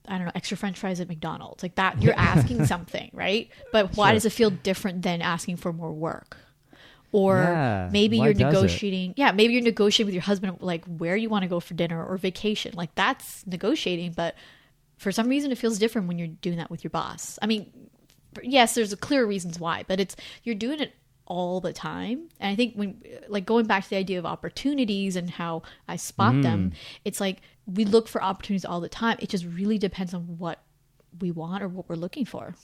[0.08, 1.64] I don't know, extra french fries at McDonald's.
[1.64, 3.50] Like that you're asking something, right?
[3.72, 4.14] But why Sure.
[4.14, 6.38] does it feel different than asking for more work?
[7.12, 8.46] Or Yeah, maybe you're does it?
[8.62, 11.74] negotiating yeah, maybe you're negotiating with your husband like where you want to go for
[11.74, 12.74] dinner or vacation.
[12.76, 14.36] Like that's negotiating, but
[14.98, 17.40] for some reason it feels different when you're doing that with your boss.
[17.42, 17.72] I mean,
[18.44, 20.94] yes, there's clear reasons why, but it's you're doing it
[21.28, 22.30] all the time.
[22.40, 25.96] And I think when like going back to the idea of opportunities and how I
[25.98, 26.42] spot hmm.
[26.42, 26.74] them,
[27.06, 29.18] it's like we look for opportunities all the time.
[29.22, 30.64] It just really depends on what
[31.20, 32.56] we want or what we're looking for.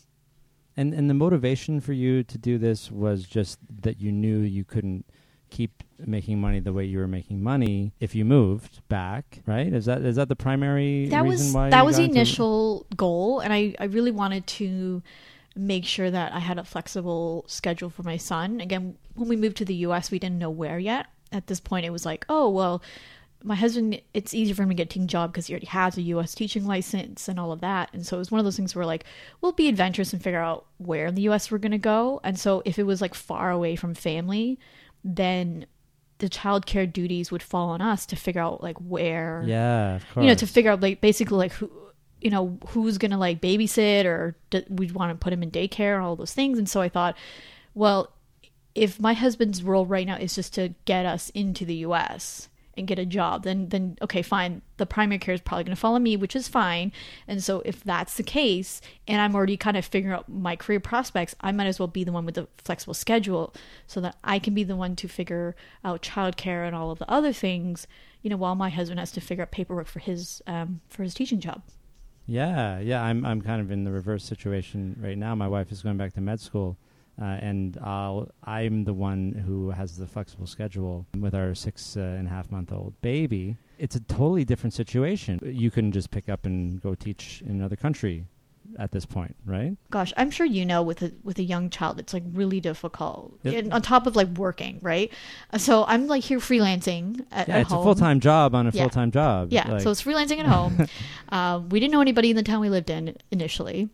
[0.76, 4.64] And and the motivation for you to do this was just that you knew you
[4.64, 5.06] couldn't
[5.52, 9.72] keep making money the way you were making money if you moved back, right?
[9.72, 13.40] Is that is that the primary that reason was why that was the initial goal
[13.40, 15.04] and I, I really wanted to
[15.56, 18.60] make sure that i had a flexible schedule for my son.
[18.60, 21.08] Again when we moved to the us we didn't know where yet.
[21.32, 22.82] At this point it was like oh well
[23.46, 25.98] my husband it's easier for him to get a teaching job because he already has
[25.98, 27.90] a us teaching license and all of that.
[27.94, 29.04] And so it was one of those things where like
[29.42, 32.22] we'll be adventurous and figure out where in the us we're going to go.
[32.24, 34.60] And so if it was like far away from family
[35.04, 35.66] then
[36.20, 40.24] the childcare duties would fall on us to figure out like where Yeah, of course.
[40.24, 41.70] you know to figure out like basically like who
[42.24, 45.96] you know who's gonna like babysit or do, we want to put him in daycare
[45.96, 46.58] and all those things.
[46.58, 47.16] And so i thought
[47.74, 48.12] well
[48.74, 52.88] if my husband's role right now is just to get us into the us and
[52.88, 54.62] get a job then then okay fine.
[54.78, 56.92] The primary care is probably going to follow me which is fine.
[57.28, 60.80] And so if that's the case and i'm already kind of figuring out my career
[60.80, 63.54] prospects i might as well be the one with the flexible schedule
[63.86, 67.12] so that i can be the one to figure out childcare and all of the
[67.12, 67.86] other things
[68.22, 71.14] you know while my husband has to figure out paperwork for his um, for his
[71.14, 71.62] teaching job
[72.26, 73.04] Yeah, yeah.
[73.04, 75.36] I'm I'm kind of in the reverse situation right now.
[75.36, 76.78] My wife is going back to med school,
[77.22, 82.00] uh, and I'll I'm the one who has the flexible schedule with our six uh,
[82.00, 83.58] and a half month old baby.
[83.78, 85.40] It's a totally different situation.
[85.44, 88.26] You can just pick up and go teach in another country
[88.80, 89.76] at this point, right?
[89.92, 93.38] gosh i'm sure you know with a with a young child it's like really difficult
[93.44, 93.54] Yep.
[93.66, 95.12] and on top of like working right
[95.58, 97.82] so i'm like here freelancing at, Yeah, at it's home.
[97.82, 98.84] a full time job on a Yeah.
[98.84, 99.50] full time job.
[99.52, 100.88] yeah Like, so it's freelancing at home
[101.30, 103.90] um, we didn't know anybody in the town we lived in initially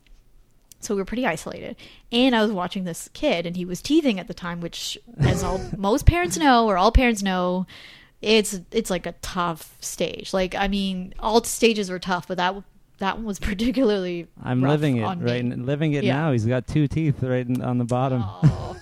[0.80, 1.76] so we were pretty isolated
[2.11, 5.43] and i was watching this kid and he was teething at the time which as
[5.43, 7.65] all most parents know or all parents know
[8.22, 12.55] it's it's like a tough stage like i mean all stages were tough but that
[13.00, 15.56] that one was particularly I'm living it right, me.
[15.56, 16.14] living it Yeah.
[16.16, 16.32] now.
[16.32, 18.24] He's got two teeth right in, on the bottom.
[18.26, 18.78] Oh.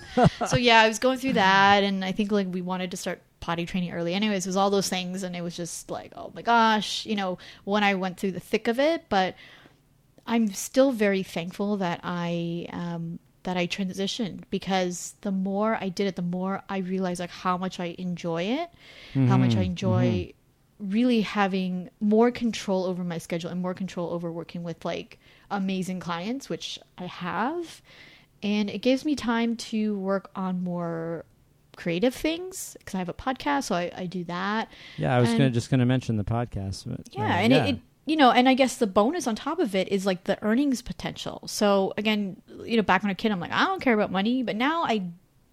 [0.46, 3.20] so yeah, I was going through that, and I think like we wanted to start
[3.40, 4.14] potty training early.
[4.14, 7.14] Anyways, it was all those things, and it was just like, oh my gosh, you
[7.16, 9.34] know, when I went through the thick of it, but
[10.26, 16.06] I'm still very thankful that I um, that I transitioned because the more I did
[16.06, 18.68] it, the more I realized like how much I enjoy it,
[19.14, 20.32] how much I Mhm, enjoy
[20.78, 25.18] really having more control over my schedule and more control over working with like
[25.50, 27.82] amazing clients, which I have.
[28.42, 31.24] And it gives me time to work on more
[31.76, 34.68] creative things because I have a podcast, so I, I do that.
[34.96, 36.84] Yeah, I was And- gonna just gonna mention the podcast.
[36.86, 39.58] But, Yeah, uh, and It, it you know, and I guess the bonus on top
[39.58, 41.42] of it is like the earnings potential.
[41.46, 43.92] So again, you know, back when I was a kid, I'm like, I don't care
[43.94, 45.02] about money, but now I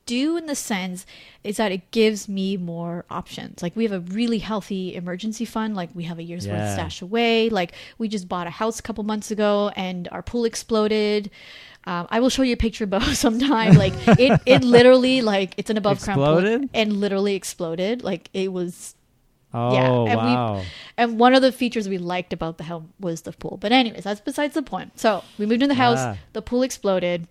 [0.05, 1.05] do in the sense
[1.43, 3.61] is that it gives me more options.
[3.63, 5.75] Like we have a really healthy emergency fund.
[5.75, 7.49] Like we have a year's worth stash away.
[7.49, 11.29] Like we just bought a house a couple months ago and our pool exploded.
[11.87, 13.75] Um, I will show you a picture, of Beau, sometime.
[13.75, 18.03] Like it, it literally like it's an above ground pool and literally exploded.
[18.03, 18.95] Like it was
[19.53, 20.63] Oh Yeah, and we- wow.
[20.97, 23.57] and one of the features we liked about the home was the pool.
[23.61, 24.99] But anyways, that's besides the point.
[24.99, 25.99] So we moved in the house.
[25.99, 26.17] Ah.
[26.33, 27.27] The pool exploded.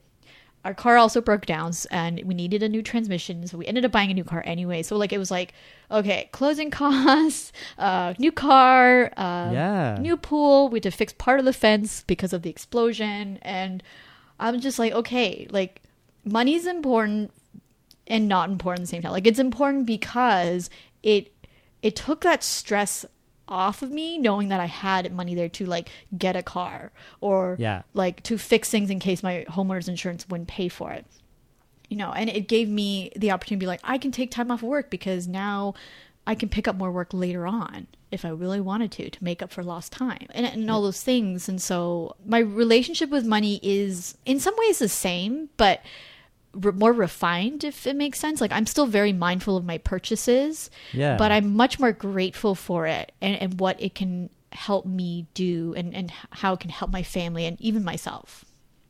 [0.65, 3.47] Our car also broke down, and we needed a new transmission.
[3.47, 4.83] So we ended up buying a new car anyway.
[4.83, 5.53] So like it was like,
[5.91, 9.99] okay, closing costs, uh, new car, uh, yeah.
[10.01, 10.69] new pool.
[10.69, 13.83] We had to fix part of the fence because of the explosion, and
[14.41, 15.83] I'm just like, okay, like
[16.25, 17.31] money's important
[18.07, 19.13] and not important at the same time.
[19.13, 20.71] Like it's important because
[21.03, 21.33] it
[21.83, 23.05] it took that stress
[23.47, 27.57] off of me knowing that I had money there to like get a car or
[27.59, 27.83] Yeah.
[27.93, 31.05] like to fix things in case my homeowner's insurance wouldn't pay for it.
[31.91, 34.51] You know, and it gave me the opportunity to be like, I can take time
[34.51, 35.75] off work because now
[36.27, 39.43] I can pick up more work later on if I really wanted to to make
[39.43, 41.49] up for lost time and, and all those things.
[41.49, 45.83] And so my relationship with money is in some ways the same, but
[46.55, 48.41] re- more refined if it makes sense.
[48.41, 51.17] Like I'm still very mindful of my purchases, Yeah.
[51.17, 55.75] but I'm much more grateful for it and, and what it can help me do
[55.77, 58.45] and, and how it can help my family and even myself.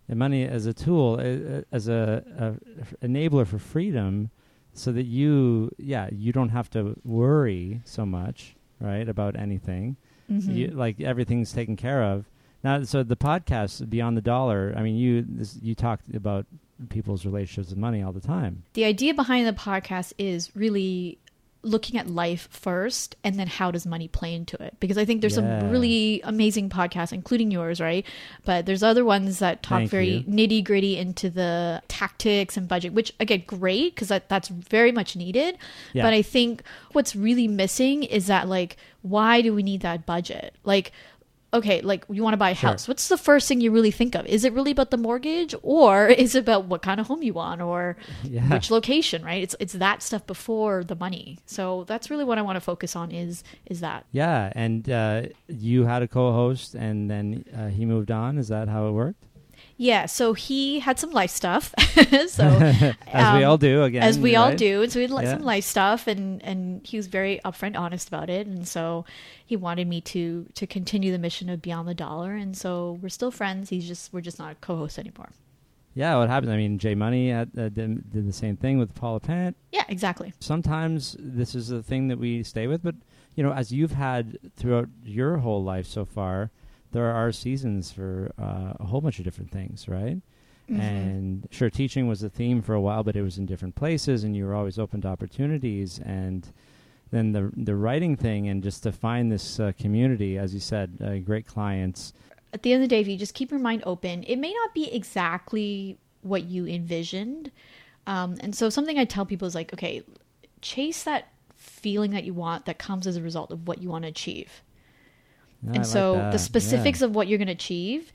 [0.09, 1.19] and money as a tool,
[1.73, 2.23] as a,
[3.03, 4.31] a enabler for freedom,
[4.75, 9.97] so that you, yeah, you don't have to worry so much, right, about anything.
[10.31, 10.55] Mhm.
[10.55, 12.29] You, like everything's taken care of.
[12.62, 14.75] Now, so the podcast Beyond the Dollar.
[14.77, 16.47] I mean, you this, you talked about
[16.89, 18.62] people's relationships with money all the time.
[18.75, 21.18] the idea behind the podcast is really
[21.66, 25.22] looking at life first and then how does money play into it because i think
[25.22, 25.61] there's Yeah.
[25.61, 28.05] some really amazing podcasts including yours right
[28.45, 32.93] but there's other ones that talk Thank very nitty gritty into the tactics and budget
[32.93, 35.57] which again great because that, that's very much needed
[35.95, 36.03] Yeah.
[36.03, 36.62] but i think
[36.93, 40.93] what's really missing is that like why do we need that budget like
[41.55, 42.71] okay, like you want to buy a Sure.
[42.71, 42.87] house.
[42.89, 44.27] What's the first thing you really think of?
[44.27, 47.33] Is it really about the mortgage or is it about what kind of home you
[47.35, 48.49] want or Yeah.
[48.53, 49.43] which location, right?
[49.43, 51.39] It's it's that stuff before the money.
[51.47, 54.05] So that's really what I want to focus on is is that.
[54.13, 58.39] Yeah, and uh, you had a co-host, and then uh, he moved on.
[58.39, 59.23] Is that how it worked?
[59.77, 61.75] Yeah, so he had some life stuff.
[62.29, 62.45] so
[63.07, 64.03] As we um, all do, again.
[64.03, 64.83] as we all do.
[64.83, 65.33] And so we had Yeah.
[65.35, 68.47] some life stuff, and and he was very upfront, honest about it.
[68.47, 69.05] And so
[69.45, 72.35] he wanted me to to continue the mission of Beyond the Dollar.
[72.35, 73.71] And so we're still friends.
[73.71, 75.31] He's just we're just not a co-host anymore.
[75.97, 76.51] Yeah, what happens?
[76.51, 77.75] I mean, Jay Money uh, did,
[78.11, 79.57] did the same thing with Paula Pant.
[79.71, 80.33] Yeah, exactly.
[80.41, 82.97] Sometimes this is the thing that we stay with, but
[83.37, 86.51] you know, as you've had throughout your whole life so far,
[86.95, 90.19] there are seasons for uh, a whole bunch of different things, right?
[90.71, 90.81] Mhm.
[90.81, 94.25] And sure, teaching was a theme for a while, but it was in different places,
[94.25, 95.99] and you were always open to opportunities.
[95.99, 96.49] And
[97.11, 100.99] then the the writing thing, and just to find this uh, community, as you said,
[101.05, 102.15] uh, great clients.
[102.55, 104.53] at the end of the day, if you just keep your mind open, it may
[104.53, 107.51] not be exactly what you envisioned.
[108.07, 110.03] Um, and so, something I tell people is like, okay,
[110.63, 114.05] chase that feeling that you want that comes as a result of what you want
[114.05, 114.63] to achieve.
[115.73, 117.07] And so, the specifics yeah.
[117.07, 118.12] of what you're going to achieve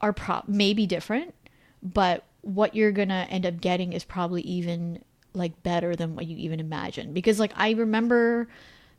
[0.00, 1.34] are pro- may be different,
[1.82, 6.26] but what you're going to end up getting is probably even like better than what
[6.26, 7.14] you even imagined.
[7.14, 8.48] Because, like, I remember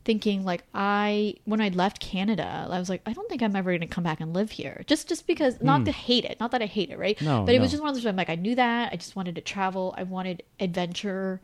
[0.06, 3.72] thinking like I when I left Canada, I was like, I don't think I'm ever
[3.72, 4.84] gonna come back and live here.
[4.86, 7.20] Just just because not to hate it, not that I hate it, right?
[7.20, 8.92] No, but it was just one of those I'm like I knew that.
[8.92, 9.94] I just wanted to travel.
[9.98, 11.40] I wanted adventure.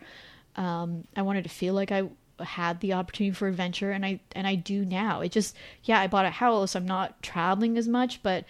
[0.55, 2.05] Um, I wanted to feel like I
[2.41, 5.21] had the opportunity for adventure and I and I do now.
[5.21, 6.75] It just yeah, I bought a house.
[6.75, 8.45] I'm not traveling as much, but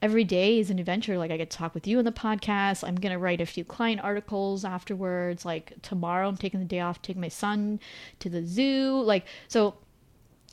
[0.00, 1.18] every day is an adventure.
[1.18, 2.86] Like I get to talk with you on the podcast.
[2.86, 5.44] I'm gonna write a few client articles afterwards.
[5.44, 7.80] Like tomorrow, I'm taking the day off, taking my son
[8.20, 9.00] to the zoo.
[9.02, 9.74] Like so,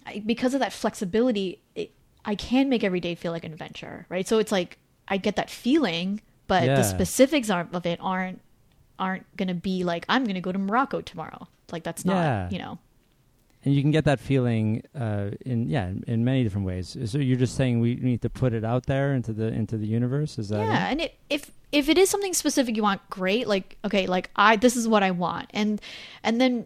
[0.06, 1.92] I, because of that flexibility, it,
[2.24, 4.28] I can make every day feel like an adventure, right?
[4.28, 4.78] So it's like
[5.08, 6.76] I get that feeling, but Yeah.
[6.76, 8.42] the specifics aren't, of it aren't
[8.98, 11.48] aren't gonna be like I'm gonna go to Morocco tomorrow.
[11.72, 12.50] Like that's not, Yeah.
[12.50, 12.80] you know.
[13.64, 16.96] and you can get that feeling uh, in yeah in, many different ways.
[17.06, 19.88] So you're just saying we need to put it out there into the into the
[19.88, 20.38] universe.
[20.38, 20.92] Is that yeah it?
[20.92, 24.56] and it, if if it is something specific you want great like okay like i
[24.56, 25.82] this is what i want and
[26.24, 26.66] and then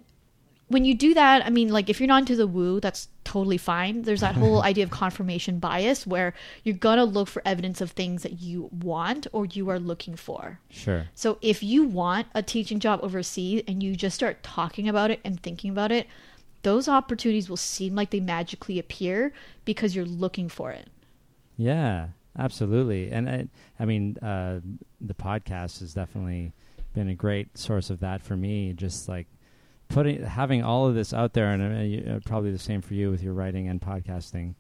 [0.70, 3.58] when you do that i mean like if you're not into the woo that's totally
[3.58, 7.92] fine there's that whole idea of confirmation bias where you're gonna look for evidence of
[7.92, 11.08] things that you want or you are looking for Sure.
[11.14, 15.20] so if you want a teaching job overseas and you just start talking about it
[15.24, 16.08] and thinking about it
[16.64, 19.32] those opportunities will seem like they magically appear
[19.66, 20.88] because you're looking for it
[21.58, 22.08] Yeah,
[22.38, 23.12] absolutely.
[23.12, 23.48] And I,
[23.80, 24.60] I mean, uh,
[25.02, 26.54] the podcast has definitely
[26.94, 28.74] been a great source of that for me.
[28.74, 29.28] Just like
[29.90, 32.94] putting having all of this out there, and uh, you- uh, probably the same for
[32.94, 34.56] you with your writing and podcasting.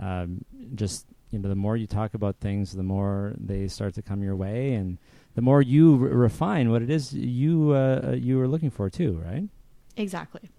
[0.00, 0.44] Um,
[0.74, 4.22] just you know, the more you talk about things, the more they start to come
[4.22, 4.98] your way, and
[5.34, 8.90] the more you re- refine what it is you uh, uh, you were looking for
[8.90, 9.48] too, right?
[9.96, 10.50] Exactly.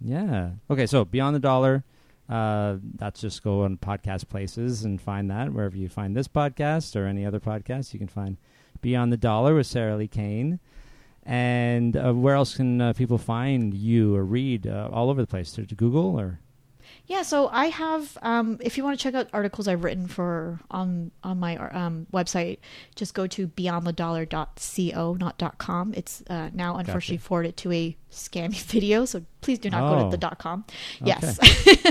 [0.00, 0.50] Yeah.
[0.70, 0.86] Okay.
[0.86, 1.84] So beyond the dollar,
[2.28, 6.94] uh, that's just go on podcast places and find that wherever you find this podcast
[6.96, 8.36] or any other podcast, you can find
[8.82, 10.60] Beyond the Dollar with Sarah Li Cain.
[11.26, 14.66] And uh, where else can uh, people find you or read?
[14.66, 15.52] Uh, all over the place.
[15.52, 16.38] To, to Google or
[17.06, 18.18] Yeah, so I have.
[18.22, 22.06] Um, if you want to check out articles I've written for on on my um,
[22.12, 22.58] website,
[22.94, 25.94] just go to beyondthedollar.co, not .com.
[25.96, 30.10] It's uh, now unfortunately forwarded to a scammy video, so please do not go Oh.
[30.10, 30.64] to the .com.
[31.02, 31.38] Yes,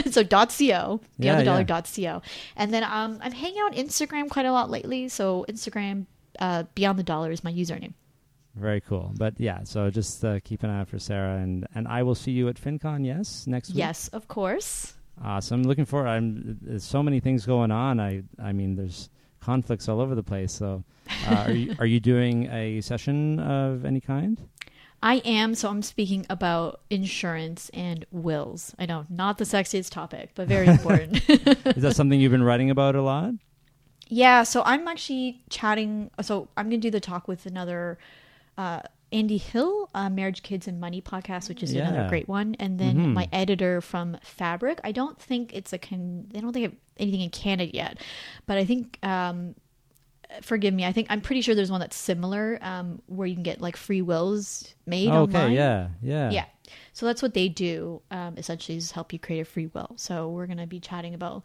[0.14, 2.22] so .co, Yeah, beyondthedollar.co,
[2.56, 5.10] and then um, I'm hanging out on Instagram quite a lot lately.
[5.10, 6.06] So Instagram,
[6.40, 7.94] uh, Beyond the Dollar is my username.
[8.56, 9.12] Very cool.
[9.18, 12.16] But yeah, so just uh, keep an eye out for Sarah and and I will
[12.16, 13.06] see you at FinCon.
[13.06, 13.78] Yes, next week.
[13.78, 14.94] Yes, of course.
[15.24, 15.64] Awesome.
[15.64, 16.08] Looking forward.
[16.08, 16.58] I'm.
[16.62, 18.00] There's so many things going on.
[18.00, 18.24] I.
[18.42, 19.10] I mean, there's
[19.42, 20.52] conflicts all over the place.
[20.52, 20.84] So,
[21.28, 24.40] uh, are you are you doing a session of any kind?
[25.02, 28.74] I am, so I'm speaking about insurance and wills.
[28.80, 31.30] I know, not the sexiest topic, but very important.
[31.30, 33.34] Is that something you've been writing about a lot?
[34.08, 36.10] yeah, so I'm actually chatting.
[36.22, 37.98] So I'm going to do the talk with another
[38.58, 38.82] uh,
[39.12, 41.88] Andy Hill, uh, Marriage, Kids, and Money podcast, which is Yeah.
[41.88, 42.56] another great one.
[42.60, 43.14] And then Mhm.
[43.14, 44.80] my editor from Fabric.
[44.84, 46.28] I don't think it's a can.
[46.30, 48.00] They don't think of anything in Canada yet,
[48.46, 48.98] but I think.
[49.04, 49.56] Um,
[50.42, 50.84] Forgive me.
[50.84, 53.78] I think I'm pretty sure there's one that's similar, um, where you can get like
[53.78, 55.16] free wills made okay.
[55.38, 55.52] online.
[55.52, 55.90] Yeah.
[56.02, 56.32] Yeah.
[56.32, 56.46] Yeah.
[56.92, 59.92] So that's what they do, um, essentially, is help you create a free will.
[59.96, 61.44] So we're going to be chatting about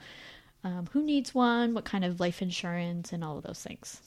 [0.65, 4.01] um, who needs one, what kind of life insurance, and all of those things.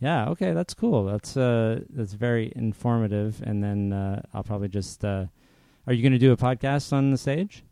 [0.00, 0.28] Yeah.
[0.30, 0.52] Okay.
[0.52, 1.04] That's cool.
[1.04, 1.80] That's uh.
[1.90, 3.42] That's very informative.
[3.44, 5.04] And then uh, I'll probably just.
[5.04, 5.26] Uh,
[5.86, 7.64] are you going to do a podcast on the stage?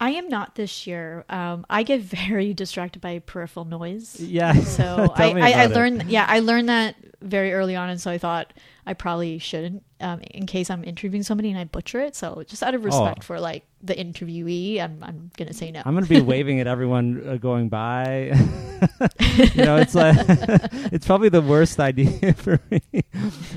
[0.00, 1.24] I am not this year.
[1.28, 4.20] Um, I get very distracted by peripheral noise.
[4.20, 4.52] Yeah.
[4.54, 5.74] So I, I, I about it.
[5.74, 8.52] learned, yeah, I learned that very early on, and so I thought
[8.86, 12.14] I probably shouldn't, um, in case I'm interviewing somebody and I butcher it.
[12.14, 13.24] So just out of respect Oh.
[13.24, 15.82] for like the interviewee, I'm, I'm gonna say no.
[15.84, 18.32] I'm going to be waving at everyone uh, going by.
[19.56, 20.16] you know, it's like
[20.92, 22.80] it's probably the worst idea for me.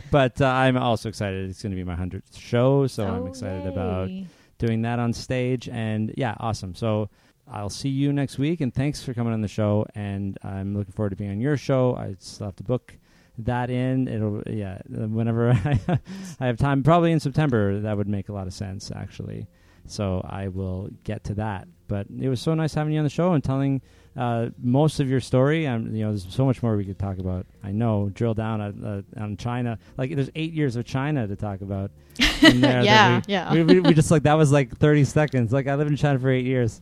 [0.09, 1.47] But uh, I'm also excited.
[1.51, 4.25] It's going to be my hundredth show, so I'm Oh, excited about yay.
[4.62, 5.68] Doing that on stage.
[5.68, 6.76] And yeah, awesome.
[6.76, 7.09] So
[7.51, 8.62] I'll see you next week.
[8.62, 9.86] And thanks for coming on the show.
[9.95, 11.95] And I'm looking forward to being on your show.
[11.95, 12.97] I still have to book
[13.39, 14.07] that in.
[14.07, 14.80] It'll yeah.
[14.88, 15.80] Whenever I,
[16.39, 19.47] I have time, probably in September, that would make a lot of sense actually.
[19.88, 21.68] So I will get to that.
[21.88, 23.82] But it was so nice having you on the show and telling
[24.18, 25.68] uh, most of your story.
[25.68, 27.45] Um, you know, there's so much more we could talk about.
[27.64, 28.84] I know, drill down on,
[29.18, 29.80] uh, on China.
[29.97, 31.91] Like, there's eight years of China to talk about.
[32.41, 33.53] Yeah, we, yeah.
[33.53, 35.53] We, we, we just like that was like 30 seconds.
[35.53, 36.82] Like I lived in China for eight years.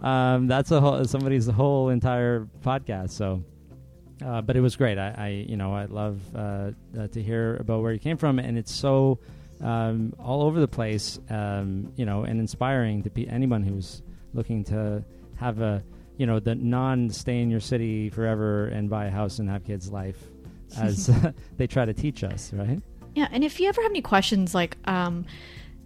[0.00, 3.10] Um, that's a whole somebody's whole entire podcast.
[3.10, 3.42] So.
[4.24, 4.98] Uh, but it was great.
[4.98, 8.40] I, I, you know, I love uh, uh, to hear about where you came from,
[8.40, 9.20] and it's so
[9.60, 14.02] um, all over the place, um, you know, and inspiring to be anyone who's
[14.34, 15.04] looking to
[15.36, 15.82] have a,
[16.18, 19.64] you know, the non stay in your city forever and buy a house and have
[19.64, 20.18] kids life,
[20.76, 21.06] as
[21.56, 22.80] they try to teach us, right?
[23.14, 25.24] Yeah, and if you ever have any questions, like, um,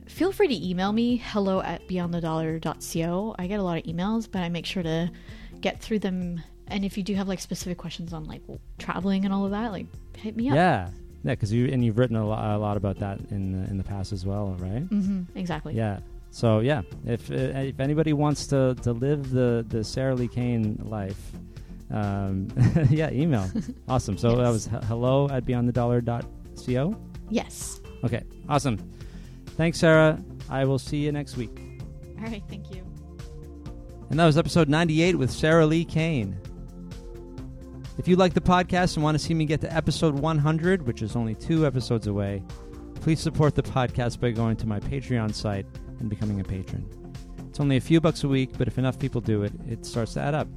[0.06, 3.34] feel free to email me hello at beyondthedollar.co.
[3.38, 5.10] I get a lot of emails, but I make sure to
[5.60, 6.42] get through them.
[6.66, 8.42] And if you do have like specific questions on like
[8.78, 10.54] traveling and all of that, like hit me up.
[10.56, 10.88] Yeah,
[11.24, 13.76] yeah, because you and you've written a, lo- a lot about that in the, in
[13.78, 14.82] the past as well, right?
[14.82, 15.74] hmm exactly.
[15.74, 16.00] Yeah.
[16.32, 20.80] So yeah, if uh, if anybody wants to, to live the, the Sarah Li Cain
[20.82, 21.20] life,
[21.90, 22.48] um,
[22.90, 23.48] yeah, email.
[23.88, 24.16] awesome.
[24.16, 26.96] So that was he- hello at beyondthedollar.co.
[27.28, 27.80] Yes.
[28.02, 28.78] Okay, awesome.
[29.58, 30.18] Thanks, Sarah.
[30.48, 31.60] I will see you next week.
[32.18, 32.42] All right.
[32.48, 32.82] Thank you.
[34.08, 36.38] And that was episode 98 with Sarah Li Cain.
[37.98, 41.02] If you like the podcast and want to see me get to episode 100, which
[41.02, 42.42] is only two episodes away,
[42.94, 45.66] please support the podcast by going to my Patreon site
[46.02, 46.84] and becoming a patron.
[47.48, 50.14] It's only a few bucks a week, but if enough people do it, it starts
[50.14, 50.48] to add up.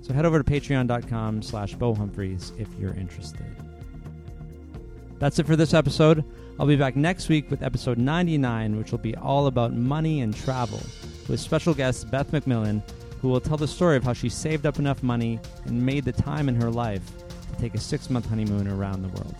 [0.00, 3.44] So head over to patreon.com slash Humphreys if you're interested.
[5.18, 6.24] That's it for this episode.
[6.58, 10.34] I'll be back next week with episode 99, which will be all about money and
[10.34, 10.80] travel,
[11.28, 12.82] with special guest Beth MacMillan,
[13.20, 16.12] who will tell the story of how she saved up enough money and made the
[16.12, 17.02] time in her life
[17.52, 19.34] to take a six month honeymoon around the world.